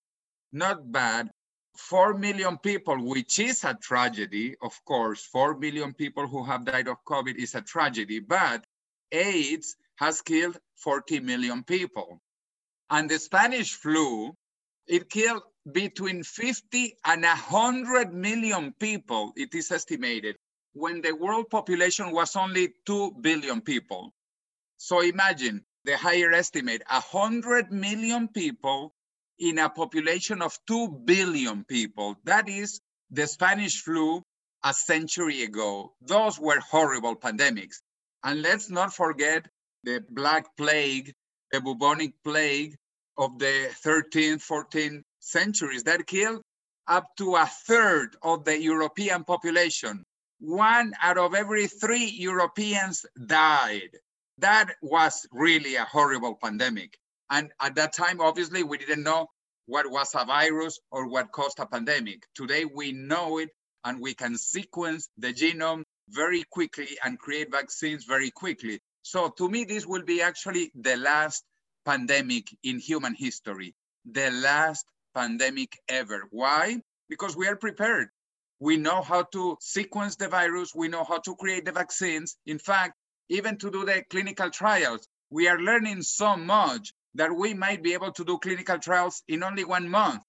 [0.53, 1.32] not bad
[1.78, 6.88] 4 million people, which is a tragedy, of course, 4 million people who have died
[6.88, 8.65] of COVID is a tragedy, but
[9.11, 12.21] AIDS has killed 40 million people.
[12.89, 14.36] And the Spanish flu,
[14.88, 20.38] it killed between 50 and 100 million people, it is estimated,
[20.73, 24.13] when the world population was only 2 billion people.
[24.78, 28.94] So imagine the higher estimate 100 million people
[29.39, 32.15] in a population of 2 billion people.
[32.23, 32.79] That is
[33.11, 34.23] the Spanish flu
[34.63, 35.93] a century ago.
[36.01, 37.81] Those were horrible pandemics.
[38.23, 39.45] And let's not forget
[39.83, 41.13] the Black Plague,
[41.51, 42.75] the bubonic plague
[43.17, 46.41] of the 13th, 14th centuries that killed
[46.88, 50.03] up to a third of the European population.
[50.39, 53.89] One out of every three Europeans died.
[54.39, 56.97] That was really a horrible pandemic.
[57.30, 59.28] And at that time, obviously, we didn't know
[59.65, 62.23] what was a virus or what caused a pandemic.
[62.36, 63.49] Today, we know it
[63.84, 68.80] and we can sequence the genome very quickly and create vaccines very quickly.
[69.01, 71.43] So to me, this will be actually the last
[71.86, 73.73] pandemic in human history,
[74.11, 76.28] the last pandemic ever.
[76.32, 76.82] Why?
[77.09, 78.09] Because we are prepared.
[78.59, 80.73] We know how to sequence the virus.
[80.76, 82.38] We know how to create the vaccines.
[82.45, 82.93] In fact,
[83.30, 87.93] even to do the clinical trials, we are learning so much that we might be
[87.93, 90.22] able to do clinical trials in only one month.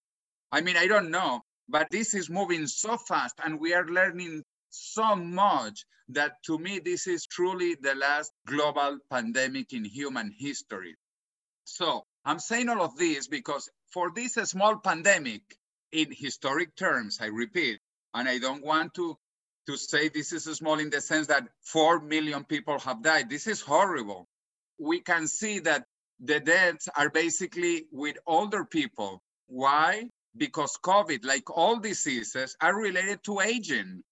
[0.51, 4.43] I mean, I don't know, but this is moving so fast and we are learning
[4.70, 10.95] so much that to me, this is truly the last global pandemic in human history.
[11.64, 15.43] So I'm saying all of this because for this small pandemic,
[15.93, 17.80] in historic terms, I repeat,
[18.14, 19.16] and I don't want to,
[19.66, 23.30] to say this is small in the sense that 4 million people have died.
[23.30, 24.26] This is horrible.
[24.78, 25.87] We can see that
[26.20, 29.22] the deaths are basically with older people.
[29.46, 30.08] Why?
[30.36, 34.02] Because COVID, like all diseases, are related to aging.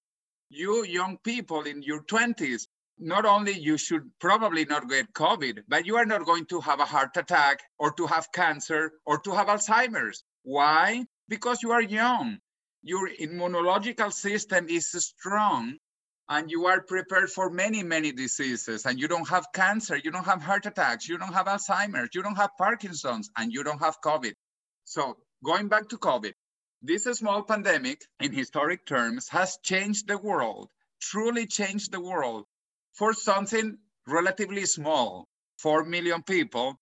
[0.51, 2.67] You young people in your 20s,
[2.99, 6.81] not only you should probably not get COVID, but you are not going to have
[6.81, 10.23] a heart attack or to have cancer or to have Alzheimer's.
[10.43, 11.07] Why?
[11.29, 12.39] Because you are young.
[12.83, 15.79] Your immunological system is strong
[16.29, 18.87] and you are prepared for many, many diseases.
[18.87, 22.23] And you don't have cancer, you don't have heart attacks, you don't have Alzheimer's, you
[22.23, 24.33] don't have Parkinson's, and you don't have COVID.
[24.85, 26.33] So going back to COVID,
[26.83, 30.71] this small pandemic in historic terms has changed the world,
[31.01, 32.45] truly changed the world
[32.93, 36.79] for something relatively small, 4 million people.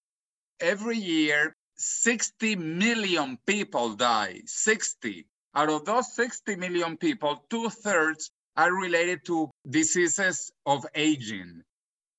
[0.60, 5.26] Every year, 60 million people die, 60.
[5.54, 11.62] Out of those 60 million people, two thirds are related to diseases of aging.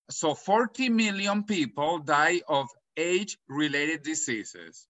[0.10, 2.68] So 40 million people die of
[2.98, 4.88] age related diseases.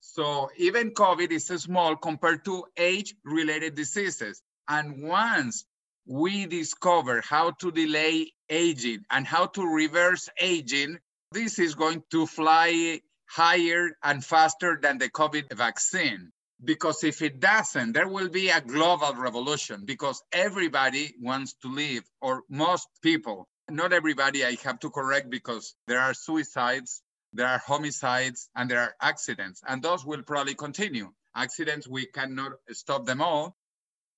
[0.00, 4.42] So even COVID is small compared to age related diseases.
[4.68, 5.64] And once
[6.06, 10.98] we discover how to delay aging and how to reverse aging,
[11.32, 16.30] this is going to fly higher and faster than the COVID vaccine.
[16.64, 22.04] Because if it doesn't, there will be a global revolution because everybody wants to live,
[22.20, 23.46] or most people.
[23.70, 27.02] Not everybody, I have to correct because there are suicides,
[27.32, 31.12] there are homicides, and there are accidents, and those will probably continue.
[31.34, 33.56] Accidents, we cannot stop them all.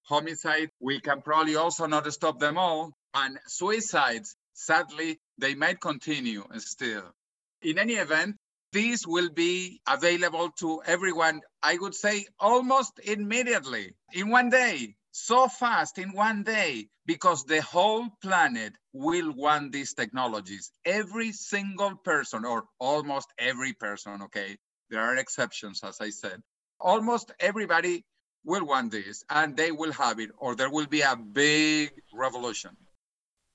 [0.02, 2.92] Homicide, we can probably also not stop them all.
[3.14, 7.04] And suicides, sadly, they might continue still.
[7.62, 8.35] In any event,
[8.76, 15.48] these will be available to everyone, I would say almost immediately, in one day, so
[15.48, 20.72] fast in one day, because the whole planet will want these technologies.
[20.84, 24.58] Every single person, or almost every person, okay,
[24.90, 26.42] there are exceptions, as I said,
[26.78, 28.04] almost everybody
[28.44, 32.76] will want this and they will have it, or there will be a big revolution.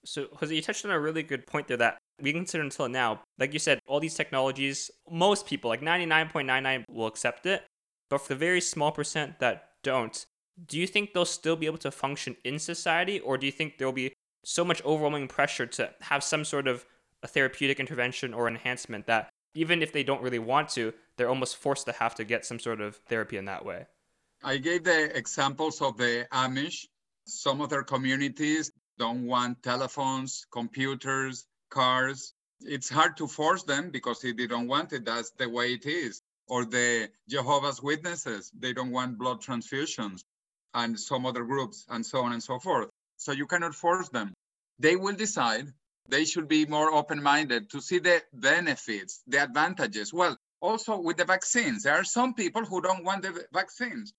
[0.03, 3.21] So, Jose, you touched on a really good point there that we consider until now,
[3.37, 7.63] like you said, all these technologies, most people, like 99.99, will accept it.
[8.09, 10.25] But for the very small percent that don't,
[10.67, 13.19] do you think they'll still be able to function in society?
[13.19, 14.13] Or do you think there'll be
[14.43, 16.85] so much overwhelming pressure to have some sort of
[17.23, 21.57] a therapeutic intervention or enhancement that even if they don't really want to, they're almost
[21.57, 23.85] forced to have to get some sort of therapy in that way?
[24.43, 26.85] I gave the examples of the Amish.
[27.25, 32.33] Some of their communities don't want telephones, computers, cars.
[32.61, 35.05] It's hard to force them because they don't want it.
[35.05, 36.21] That's the way it is.
[36.47, 40.21] Or the Jehovah's Witnesses, they don't want blood transfusions
[40.73, 42.89] and some other groups and so on and so forth.
[43.17, 44.33] So you cannot force them.
[44.77, 45.67] They will decide.
[46.09, 50.13] They should be more open minded to see the benefits, the advantages.
[50.13, 54.13] Well, also with the vaccines, there are some people who don't want the vaccines.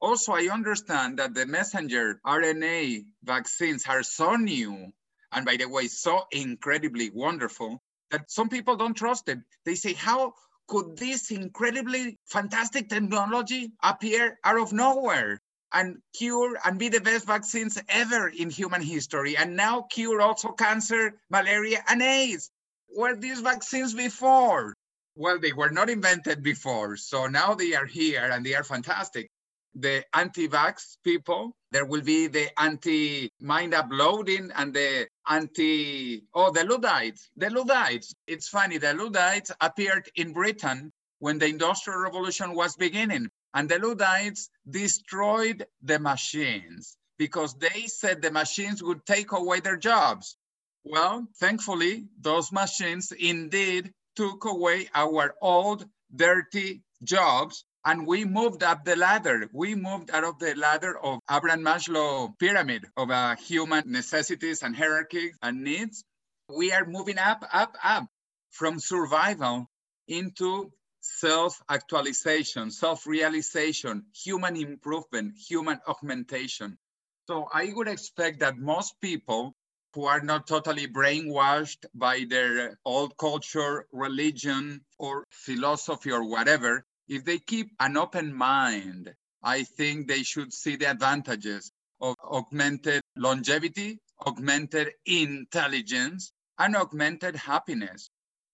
[0.00, 4.92] Also, I understand that the messenger RNA vaccines are so new
[5.32, 9.38] and by the way, so incredibly wonderful that some people don't trust it.
[9.64, 10.34] They say, how
[10.66, 15.40] could this incredibly fantastic technology appear out of nowhere
[15.72, 19.36] and cure and be the best vaccines ever in human history?
[19.36, 22.50] And now cure also cancer, malaria, and AIDS.
[22.96, 24.74] Were these vaccines before?
[25.14, 26.96] Well, they were not invented before.
[26.96, 29.28] So now they are here and they are fantastic
[29.74, 31.54] the anti-vax people.
[31.70, 37.30] There will be the anti-mind uploading and the anti, oh, the Luddites.
[37.36, 38.14] The Luddites.
[38.26, 43.30] It's funny, the Luddites appeared in Britain when the Industrial Revolution was beginning.
[43.52, 49.76] And the Luddites destroyed the machines because they said the machines would take away their
[49.76, 50.36] jobs.
[50.84, 58.84] Well, thankfully, those machines indeed took away our old, dirty jobs and we moved up
[58.84, 59.48] the ladder.
[59.52, 64.76] We moved out of the ladder of Abraham Maslow pyramid of uh, human necessities and
[64.76, 66.04] hierarchy and needs.
[66.48, 68.06] We are moving up, up, up
[68.50, 69.70] from survival
[70.06, 76.78] into self-actualization, self-realization, human improvement, human augmentation.
[77.26, 79.54] So I would expect that most people
[79.94, 87.24] who are not totally brainwashed by their old culture, religion, or philosophy or whatever, if
[87.24, 93.98] they keep an open mind, I think they should see the advantages of augmented longevity,
[94.26, 98.10] augmented intelligence, and augmented happiness.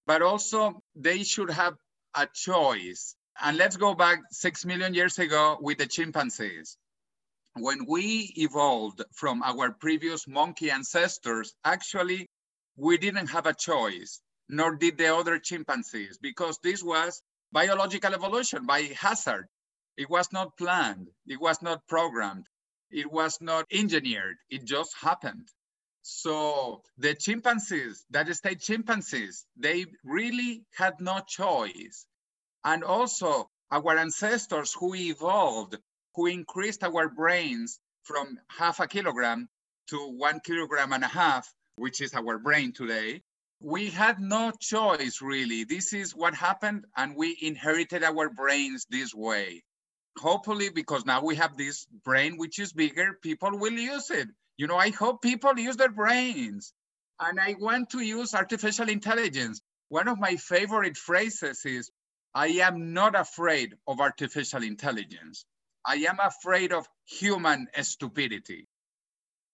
[0.07, 1.75] But also, they should have
[2.15, 3.17] a choice.
[3.43, 6.77] And let's go back six million years ago with the chimpanzees.
[7.57, 12.29] When we evolved from our previous monkey ancestors, actually,
[12.77, 17.23] we didn't have a choice, nor did the other chimpanzees, because this was
[17.55, 19.47] biological evolution by hazard.
[19.97, 21.07] It was not planned.
[21.25, 22.47] It was not programmed.
[22.91, 24.37] It was not engineered.
[24.51, 25.47] It just happened.
[26.03, 32.05] So the chimpanzees, that state chimpanzees, they really had no choice.
[32.65, 35.79] And also our ancestors who evolved,
[36.17, 39.49] who increased our brains from half a kilogram
[39.91, 43.23] to one kilogram and a half, which is our brain today,
[43.65, 45.65] we had no choice really.
[45.65, 49.65] This is what happened, and we inherited our brains this way.
[50.19, 54.29] Hopefully, because now we have this brain which is bigger, people will use it.
[54.59, 56.75] You know, I hope people use their brains.
[57.19, 59.63] And I want to use artificial intelligence.
[59.89, 61.91] One of my favorite phrases is
[62.35, 65.47] I am not afraid of artificial intelligence.
[65.87, 68.69] I am afraid of human stupidity.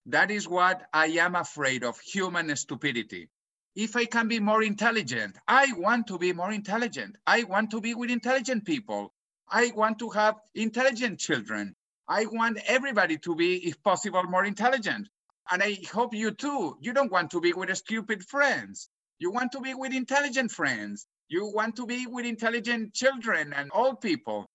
[0.07, 3.29] That is what I am afraid of human stupidity
[3.75, 7.15] if I can be more intelligent, I want to be more intelligent.
[7.25, 9.13] I want to be with intelligent people.
[9.49, 11.75] I want to have intelligent children.
[12.07, 15.07] I want everybody to be, if possible, more intelligent.
[15.49, 16.77] And I hope you too.
[16.81, 18.89] You don't want to be with stupid friends.
[19.19, 21.07] You want to be with intelligent friends.
[21.29, 24.47] You want to be with intelligent children and old people.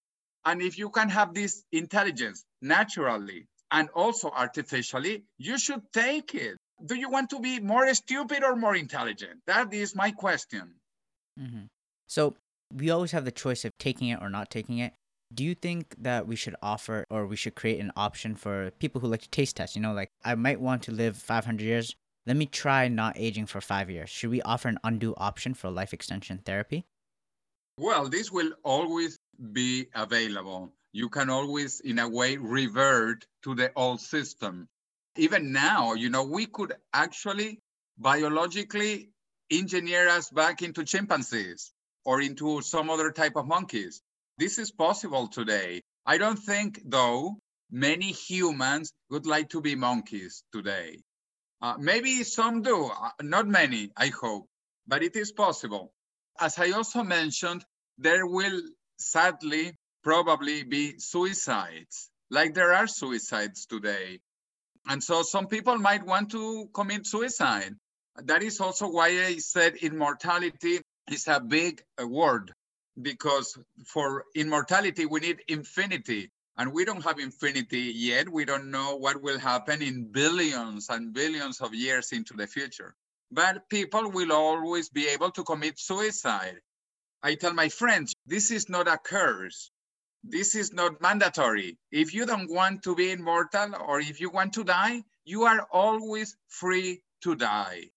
[0.44, 6.55] And if you can have this intelligence naturally and also artificially, you should take it
[6.84, 9.40] do you want to be more stupid or more intelligent?
[9.46, 10.74] That is my question.
[11.40, 11.66] Mm-hmm.
[12.06, 12.36] So
[12.74, 14.92] we always have the choice of taking it or not taking it.
[15.34, 19.00] Do you think that we should offer or we should create an option for people
[19.00, 19.74] who like to taste test?
[19.74, 21.94] You know, like I might want to live 500 years.
[22.26, 24.10] Let me try not aging for five years.
[24.10, 26.84] Should we offer an undo option for life extension therapy?
[27.78, 29.18] Well, this will always
[29.52, 30.72] be available.
[30.92, 34.68] You can always, in a way, revert to the old system
[35.18, 37.60] even now, you know, we could actually
[37.98, 39.10] biologically
[39.50, 41.72] engineer us back into chimpanzees
[42.04, 44.02] or into some other type of monkeys.
[44.38, 45.82] This is possible today.
[46.04, 47.38] I don't think, though,
[47.70, 50.98] many humans would like to be monkeys today.
[51.62, 54.46] Uh, maybe some do, uh, not many, I hope,
[54.86, 55.92] but it is possible.
[56.38, 57.64] As I also mentioned,
[57.98, 58.60] there will
[58.98, 64.20] sadly probably be suicides, like there are suicides today.
[64.88, 67.74] And so some people might want to commit suicide.
[68.24, 70.80] That is also why I said immortality
[71.10, 72.52] is a big uh, word,
[73.00, 76.30] because for immortality, we need infinity.
[76.56, 78.28] And we don't have infinity yet.
[78.30, 82.94] We don't know what will happen in billions and billions of years into the future.
[83.30, 86.56] But people will always be able to commit suicide.
[87.22, 89.70] I tell my friends, this is not a curse
[90.28, 91.78] this is not mandatory.
[91.90, 95.66] If you don't want to be immortal or if you want to die, you are
[95.70, 97.90] always free to die.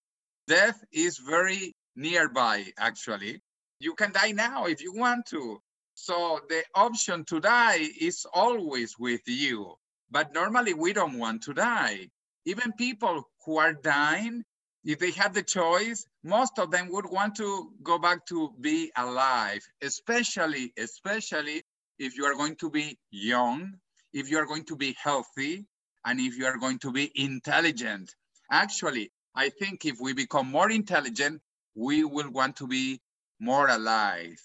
[0.46, 3.42] Death is very nearby, actually.
[3.80, 5.60] You can die now if you want to.
[5.94, 9.74] So the option to die is always with you.
[10.10, 12.10] But normally we don't want to die.
[12.44, 14.44] Even people who are dying,
[14.84, 18.90] if they had the choice, most of them would want to go back to be
[18.96, 21.62] alive, especially, especially
[22.00, 23.74] if you are going to be young,
[24.14, 25.66] if you are going to be healthy,
[26.04, 28.14] and if you are going to be intelligent.
[28.50, 31.42] Actually, I think if we become more intelligent,
[31.74, 33.00] we will want to be
[33.38, 34.40] more alive,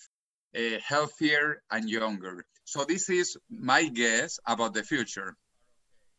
[0.55, 2.45] uh, healthier, and younger.
[2.65, 5.37] So this is my guess about the future.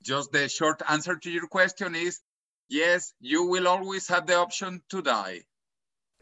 [0.02, 2.20] Just the short answer to your question is
[2.68, 5.42] yes, you will always have the option to die.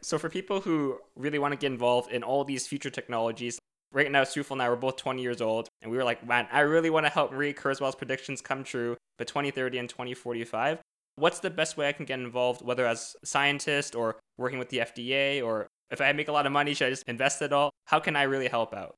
[0.01, 3.59] So, for people who really want to get involved in all these future technologies,
[3.95, 6.47] right now, Sufal and I were both 20 years old, and we were like, man,
[6.51, 10.79] I really want to help Marie Kurzweil's predictions come true by 2030 and 2045.
[11.15, 14.67] What's the best way I can get involved, whether as a scientist or working with
[14.69, 17.53] the FDA, or if I make a lot of money, should I just invest it
[17.53, 17.71] all?
[17.85, 18.95] How can I really help out?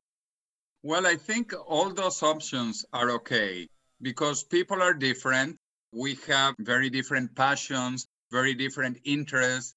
[0.82, 3.68] Well, I think all those options are okay
[4.02, 5.58] because people are different.
[5.93, 9.76] We have very different passions, very different interests.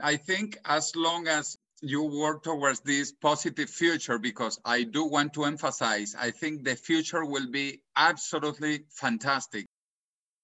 [0.00, 5.34] I think as long as you work towards this positive future, because I do want
[5.34, 9.66] to emphasize, I think the future will be absolutely fantastic.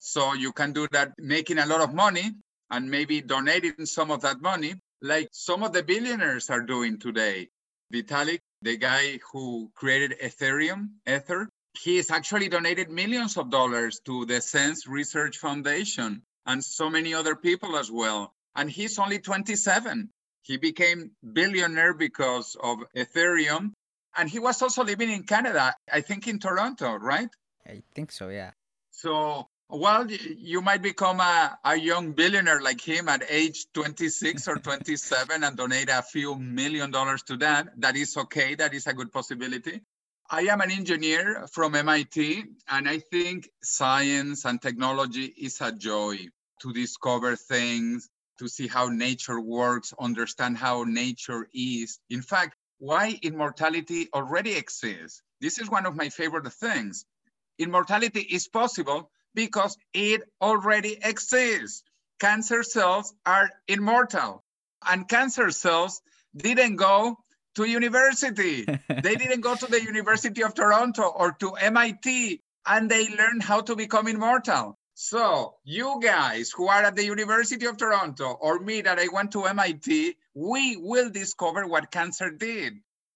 [0.01, 2.33] So you can do that making a lot of money
[2.71, 7.49] and maybe donating some of that money, like some of the billionaires are doing today.
[7.95, 11.49] Vitalik, the guy who created Ethereum, Ether,
[11.81, 17.15] he has actually donated millions of dollars to the SENS Research Foundation and so many
[17.15, 18.35] other people as well.
[18.57, 20.11] And he's only 27.
[20.49, 23.73] He became billionaire because of Ethereum.
[24.17, 27.29] And he was also living in Canada, I think in Toronto, right?
[27.67, 28.53] I think so, yeah.
[28.91, 34.57] So, well, you might become a, a young billionaire like him at age 26 or
[34.69, 37.69] 27 and donate a few million dollars to that.
[37.77, 38.55] That is okay.
[38.55, 39.83] That is a good possibility.
[40.31, 46.19] I am an engineer from MIT, and I think science and technology is a joy
[46.63, 48.09] to discover things,
[48.39, 51.99] to see how nature works, understand how nature is.
[52.11, 55.23] In fact, why immortality already exists.
[55.41, 57.05] This is one of my favorite things.
[57.59, 61.83] Immortality is possible because it already exists.
[62.21, 64.45] Cancer cells are immortal,
[64.89, 66.01] and cancer cells
[66.37, 67.19] didn't go
[67.57, 68.65] to university.
[69.03, 73.63] they didn't go to the University of Toronto or to MIT and they learned how
[73.63, 74.79] to become immortal.
[75.01, 79.31] So, you guys who are at the University of Toronto or me that I went
[79.31, 82.73] to MIT, we will discover what cancer did.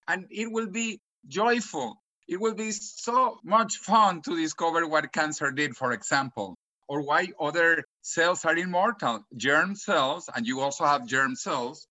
[0.07, 2.01] And it will be joyful.
[2.29, 6.55] It will be so much fun to discover what cancer did, for example,
[6.87, 9.27] or why other cells are immortal.
[9.37, 11.89] Germ cells, and you also have germ cells,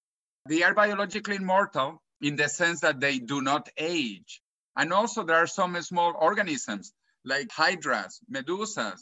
[0.47, 4.41] they are biologically immortal in the sense that they do not age.
[4.77, 6.93] And also there are some small organisms
[7.25, 9.01] like hydras, medusas,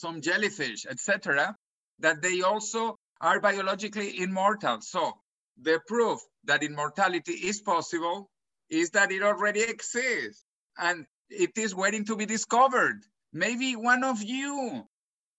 [0.00, 1.56] some jellyfish, etc.,
[1.98, 4.80] that they also are biologically immortal.
[4.80, 5.12] So
[5.60, 8.30] the proof that immortality is possible
[8.70, 10.44] is that it already exists
[10.78, 13.02] and it is waiting to be discovered.
[13.32, 14.84] Maybe one of you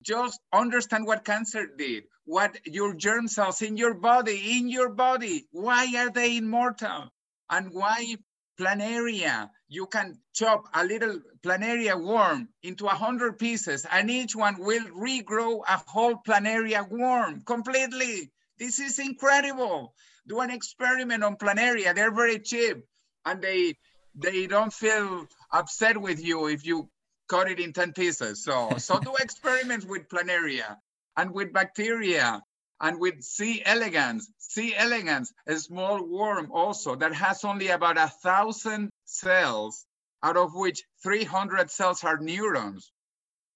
[0.04, 5.48] just understand what cancer did, what your germ cells in your body, in your body,
[5.52, 7.10] why are they immortal?
[7.52, 8.16] and why
[8.62, 9.50] planaria.
[9.68, 14.86] You can chop a little planaria worm into a hundred pieces and each one will
[14.90, 18.32] regrow a whole planaria worm completely.
[18.60, 19.94] This is incredible.
[20.28, 21.96] Do an experiment on planaria.
[21.96, 22.78] They're very cheap
[23.26, 23.78] and they
[24.14, 26.90] they don't feel upset with you if you
[27.30, 28.44] cut it in 10 pieces.
[28.44, 30.78] So so do experiments with planaria
[31.18, 32.42] and with bacteria
[32.82, 33.62] and with C.
[33.64, 34.76] elegans, C.
[34.76, 39.86] elegans, a small worm also that has only about a thousand cells,
[40.24, 42.92] out of which 300 cells are neurons.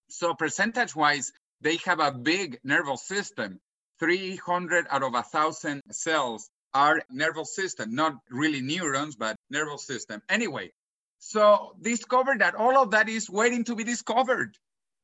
[0.09, 3.59] So percentage-wise, they have a big nervous system.
[3.99, 10.21] 300 out of a thousand cells are nervous system, not really neurons, but nervous system.
[10.29, 10.71] Anyway,
[11.17, 14.55] so discover that all of that is waiting to be discovered.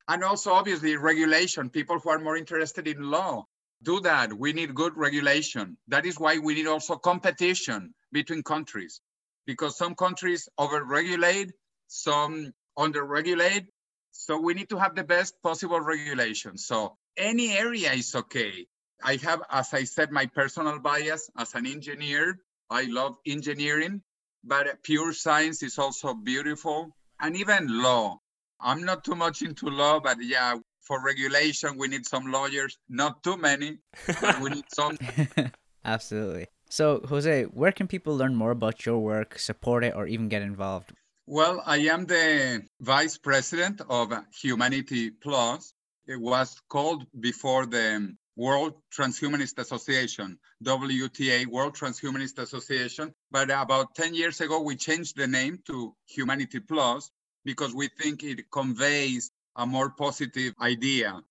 [0.07, 3.45] And also obviously regulation, people who are more interested in law,
[3.83, 4.33] do that.
[4.33, 5.77] We need good regulation.
[5.87, 9.01] That is why we need also competition between countries,
[9.45, 11.51] because some countries overregulate,
[11.87, 13.67] some underregulate.
[14.11, 16.57] So we need to have the best possible regulation.
[16.57, 18.67] So any area is okay.
[19.03, 22.37] I have, as I said, my personal bias as an engineer.
[22.69, 24.01] I love engineering,
[24.43, 26.95] but pure science is also beautiful.
[27.19, 28.19] And even law.
[28.59, 30.55] I'm not too much into law, but yeah,
[30.91, 33.77] for regulation, we need some lawyers, not too many,
[34.19, 34.97] but we need some.
[35.85, 36.47] Absolutely.
[36.69, 40.41] So, Jose, where can people learn more about your work, support it, or even get
[40.41, 40.91] involved?
[41.27, 44.11] Well, I am the vice president of
[44.41, 45.73] Humanity Plus.
[46.07, 53.13] It was called before the World Transhumanist Association, WTA, World Transhumanist Association.
[53.31, 57.11] But about 10 years ago, we changed the name to Humanity Plus
[57.45, 61.21] because we think it conveys a more positive idea.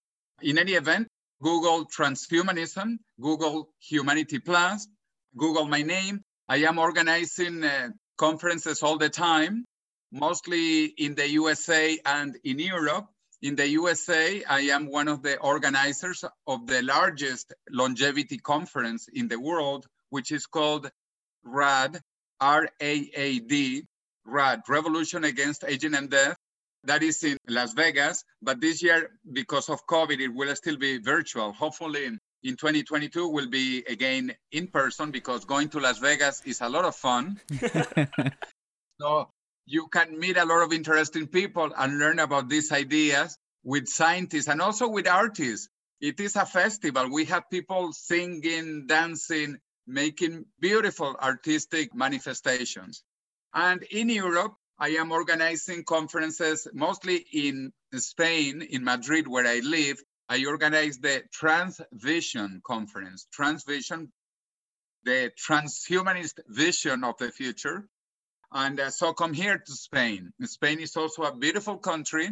[0.42, 1.08] In any event,
[1.42, 4.86] Google Transhumanism, Google Humanity Plus,
[5.36, 6.22] Google my name.
[6.48, 9.64] I am organizing uh, conferences all the time,
[10.12, 13.06] mostly in the USA and in Europe.
[13.42, 19.28] In the USA, I am one of the organizers of the largest longevity conference in
[19.28, 20.90] the world, which is called
[21.44, 22.00] RAAD,
[22.40, 23.84] R-A-A-D,
[24.26, 26.36] RAAD, Revolution Against Aging and Death.
[26.84, 30.98] That is in Las Vegas, but this year, because of COVID, it will still be
[30.98, 31.52] virtual.
[31.52, 32.06] Hopefully,
[32.42, 36.86] in 2022 will be again in person because going to Las Vegas is a lot
[36.86, 37.38] of fun.
[39.00, 39.28] so
[39.66, 44.48] you can meet a lot of interesting people and learn about these ideas with scientists
[44.48, 45.68] and also with artists.
[46.00, 47.12] It is a festival.
[47.12, 53.02] We have people singing, dancing, making beautiful artistic manifestations.
[53.52, 60.02] And in Europe, I am organizing conferences mostly in Spain, in Madrid, where I live.
[60.26, 63.26] I organize the Transvision Conference.
[63.30, 64.08] Transvision,
[65.04, 67.86] the transhumanist vision of the future.
[68.52, 70.32] And uh, so come here to Spain.
[70.44, 72.30] Spain is also a beautiful country.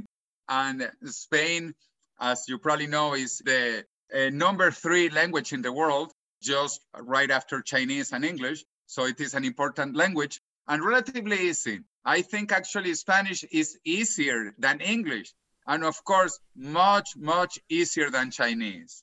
[0.49, 1.75] And Spain,
[2.19, 3.85] as you probably know, is the
[4.15, 8.65] uh, number three language in the world, just right after Chinese and English.
[8.87, 11.81] So it is an important language and relatively easy.
[12.09, 15.35] I think actually Spanish is easier than English.
[15.67, 19.03] And of course, much, much easier than Chinese.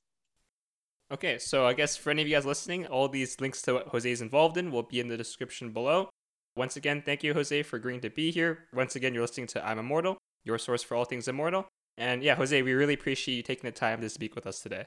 [1.12, 3.90] Okay, so I guess for any of you guys listening, all these links to what
[3.90, 6.10] Jose is involved in will be in the description below.
[6.56, 8.66] Once again, thank you, Jose, for agreeing to be here.
[8.74, 11.68] Once again, you're listening to I'm Immortal, your source for all things immortal.
[12.00, 14.86] And yeah, Jose, we really appreciate you taking the time to speak with us today.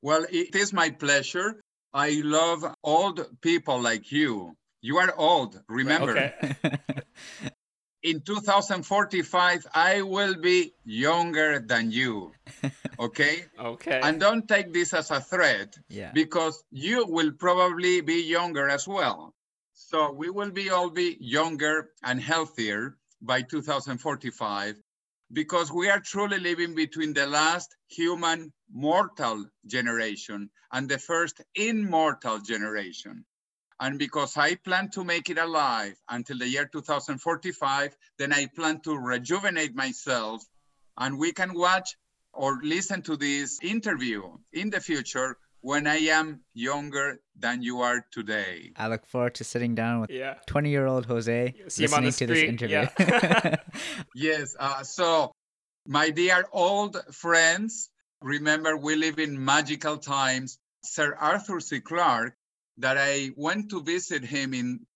[0.00, 1.60] Well, it is my pleasure.
[1.92, 4.54] I love old people like you.
[4.80, 6.12] You are old, remember.
[6.12, 6.78] Okay.
[8.02, 12.32] In 2045, I will be younger than you.
[12.98, 13.44] Okay?
[13.60, 14.00] okay.
[14.02, 16.12] And don't take this as a threat yeah.
[16.14, 19.34] because you will probably be younger as well.
[19.74, 24.76] So we will be all be younger and healthier by 2045
[25.32, 32.38] because we are truly living between the last human mortal generation and the first immortal
[32.38, 33.24] generation.
[33.80, 38.80] And because I plan to make it alive until the year 2045, then I plan
[38.80, 40.44] to rejuvenate myself.
[40.96, 41.96] And we can watch
[42.32, 44.22] or listen to this interview
[44.52, 48.72] in the future when I am younger than you are today.
[48.76, 50.34] I look forward to sitting down with yeah.
[50.46, 52.86] 20 year old Jose See listening to this interview.
[52.98, 53.56] yeah.
[54.14, 54.56] Yes.
[54.58, 55.32] Uh, so,
[55.86, 57.90] my dear old friends,
[58.22, 60.58] remember we live in magical times.
[60.84, 61.80] Sir Arthur C.
[61.80, 62.36] Clarke,
[62.78, 64.86] that I went to visit him in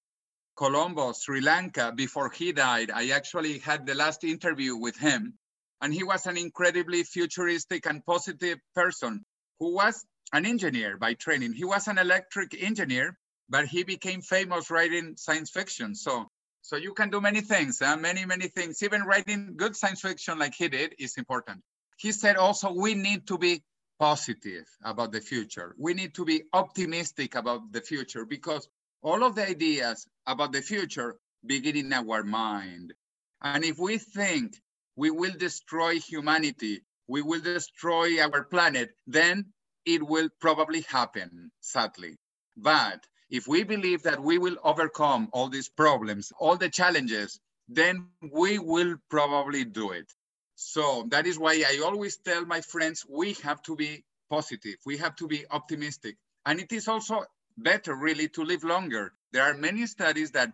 [0.57, 2.91] Colombo, Sri Lanka, before he died.
[2.91, 5.35] I actually had the last interview with him.
[5.81, 9.24] And he was an incredibly futuristic and positive person
[9.59, 11.55] who was an engineer by training.
[11.55, 13.18] He was an electric engineer,
[13.49, 15.95] but he became famous writing science fiction.
[15.95, 16.28] So,
[16.61, 18.83] so you can do many things, uh, many, many things.
[18.83, 21.62] Even writing good science fiction like he did is important.
[21.97, 23.62] He said also we need to be
[24.01, 25.74] positive about the future.
[25.78, 28.66] We need to be optimistic about the future because
[29.03, 32.94] all of the ideas about the future begin in our mind.
[33.42, 34.57] And if we think
[34.96, 39.53] we will destroy humanity, we will destroy our planet, then
[39.84, 42.16] it will probably happen, sadly.
[42.57, 47.38] But if we believe that we will overcome all these problems, all the challenges,
[47.68, 50.11] then we will probably do it.
[50.62, 54.98] So that is why I always tell my friends we have to be positive, we
[54.98, 56.16] have to be optimistic.
[56.44, 57.24] And it is also
[57.56, 59.14] better, really, to live longer.
[59.32, 60.52] There are many studies that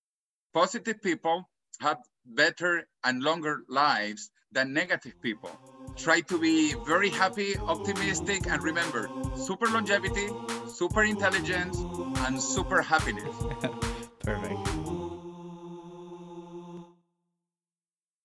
[0.54, 1.50] positive people
[1.80, 5.50] have better and longer lives than negative people.
[5.96, 10.28] Try to be very happy, optimistic, and remember super longevity,
[10.68, 11.76] super intelligence,
[12.24, 13.34] and super happiness.
[14.20, 14.85] Perfect.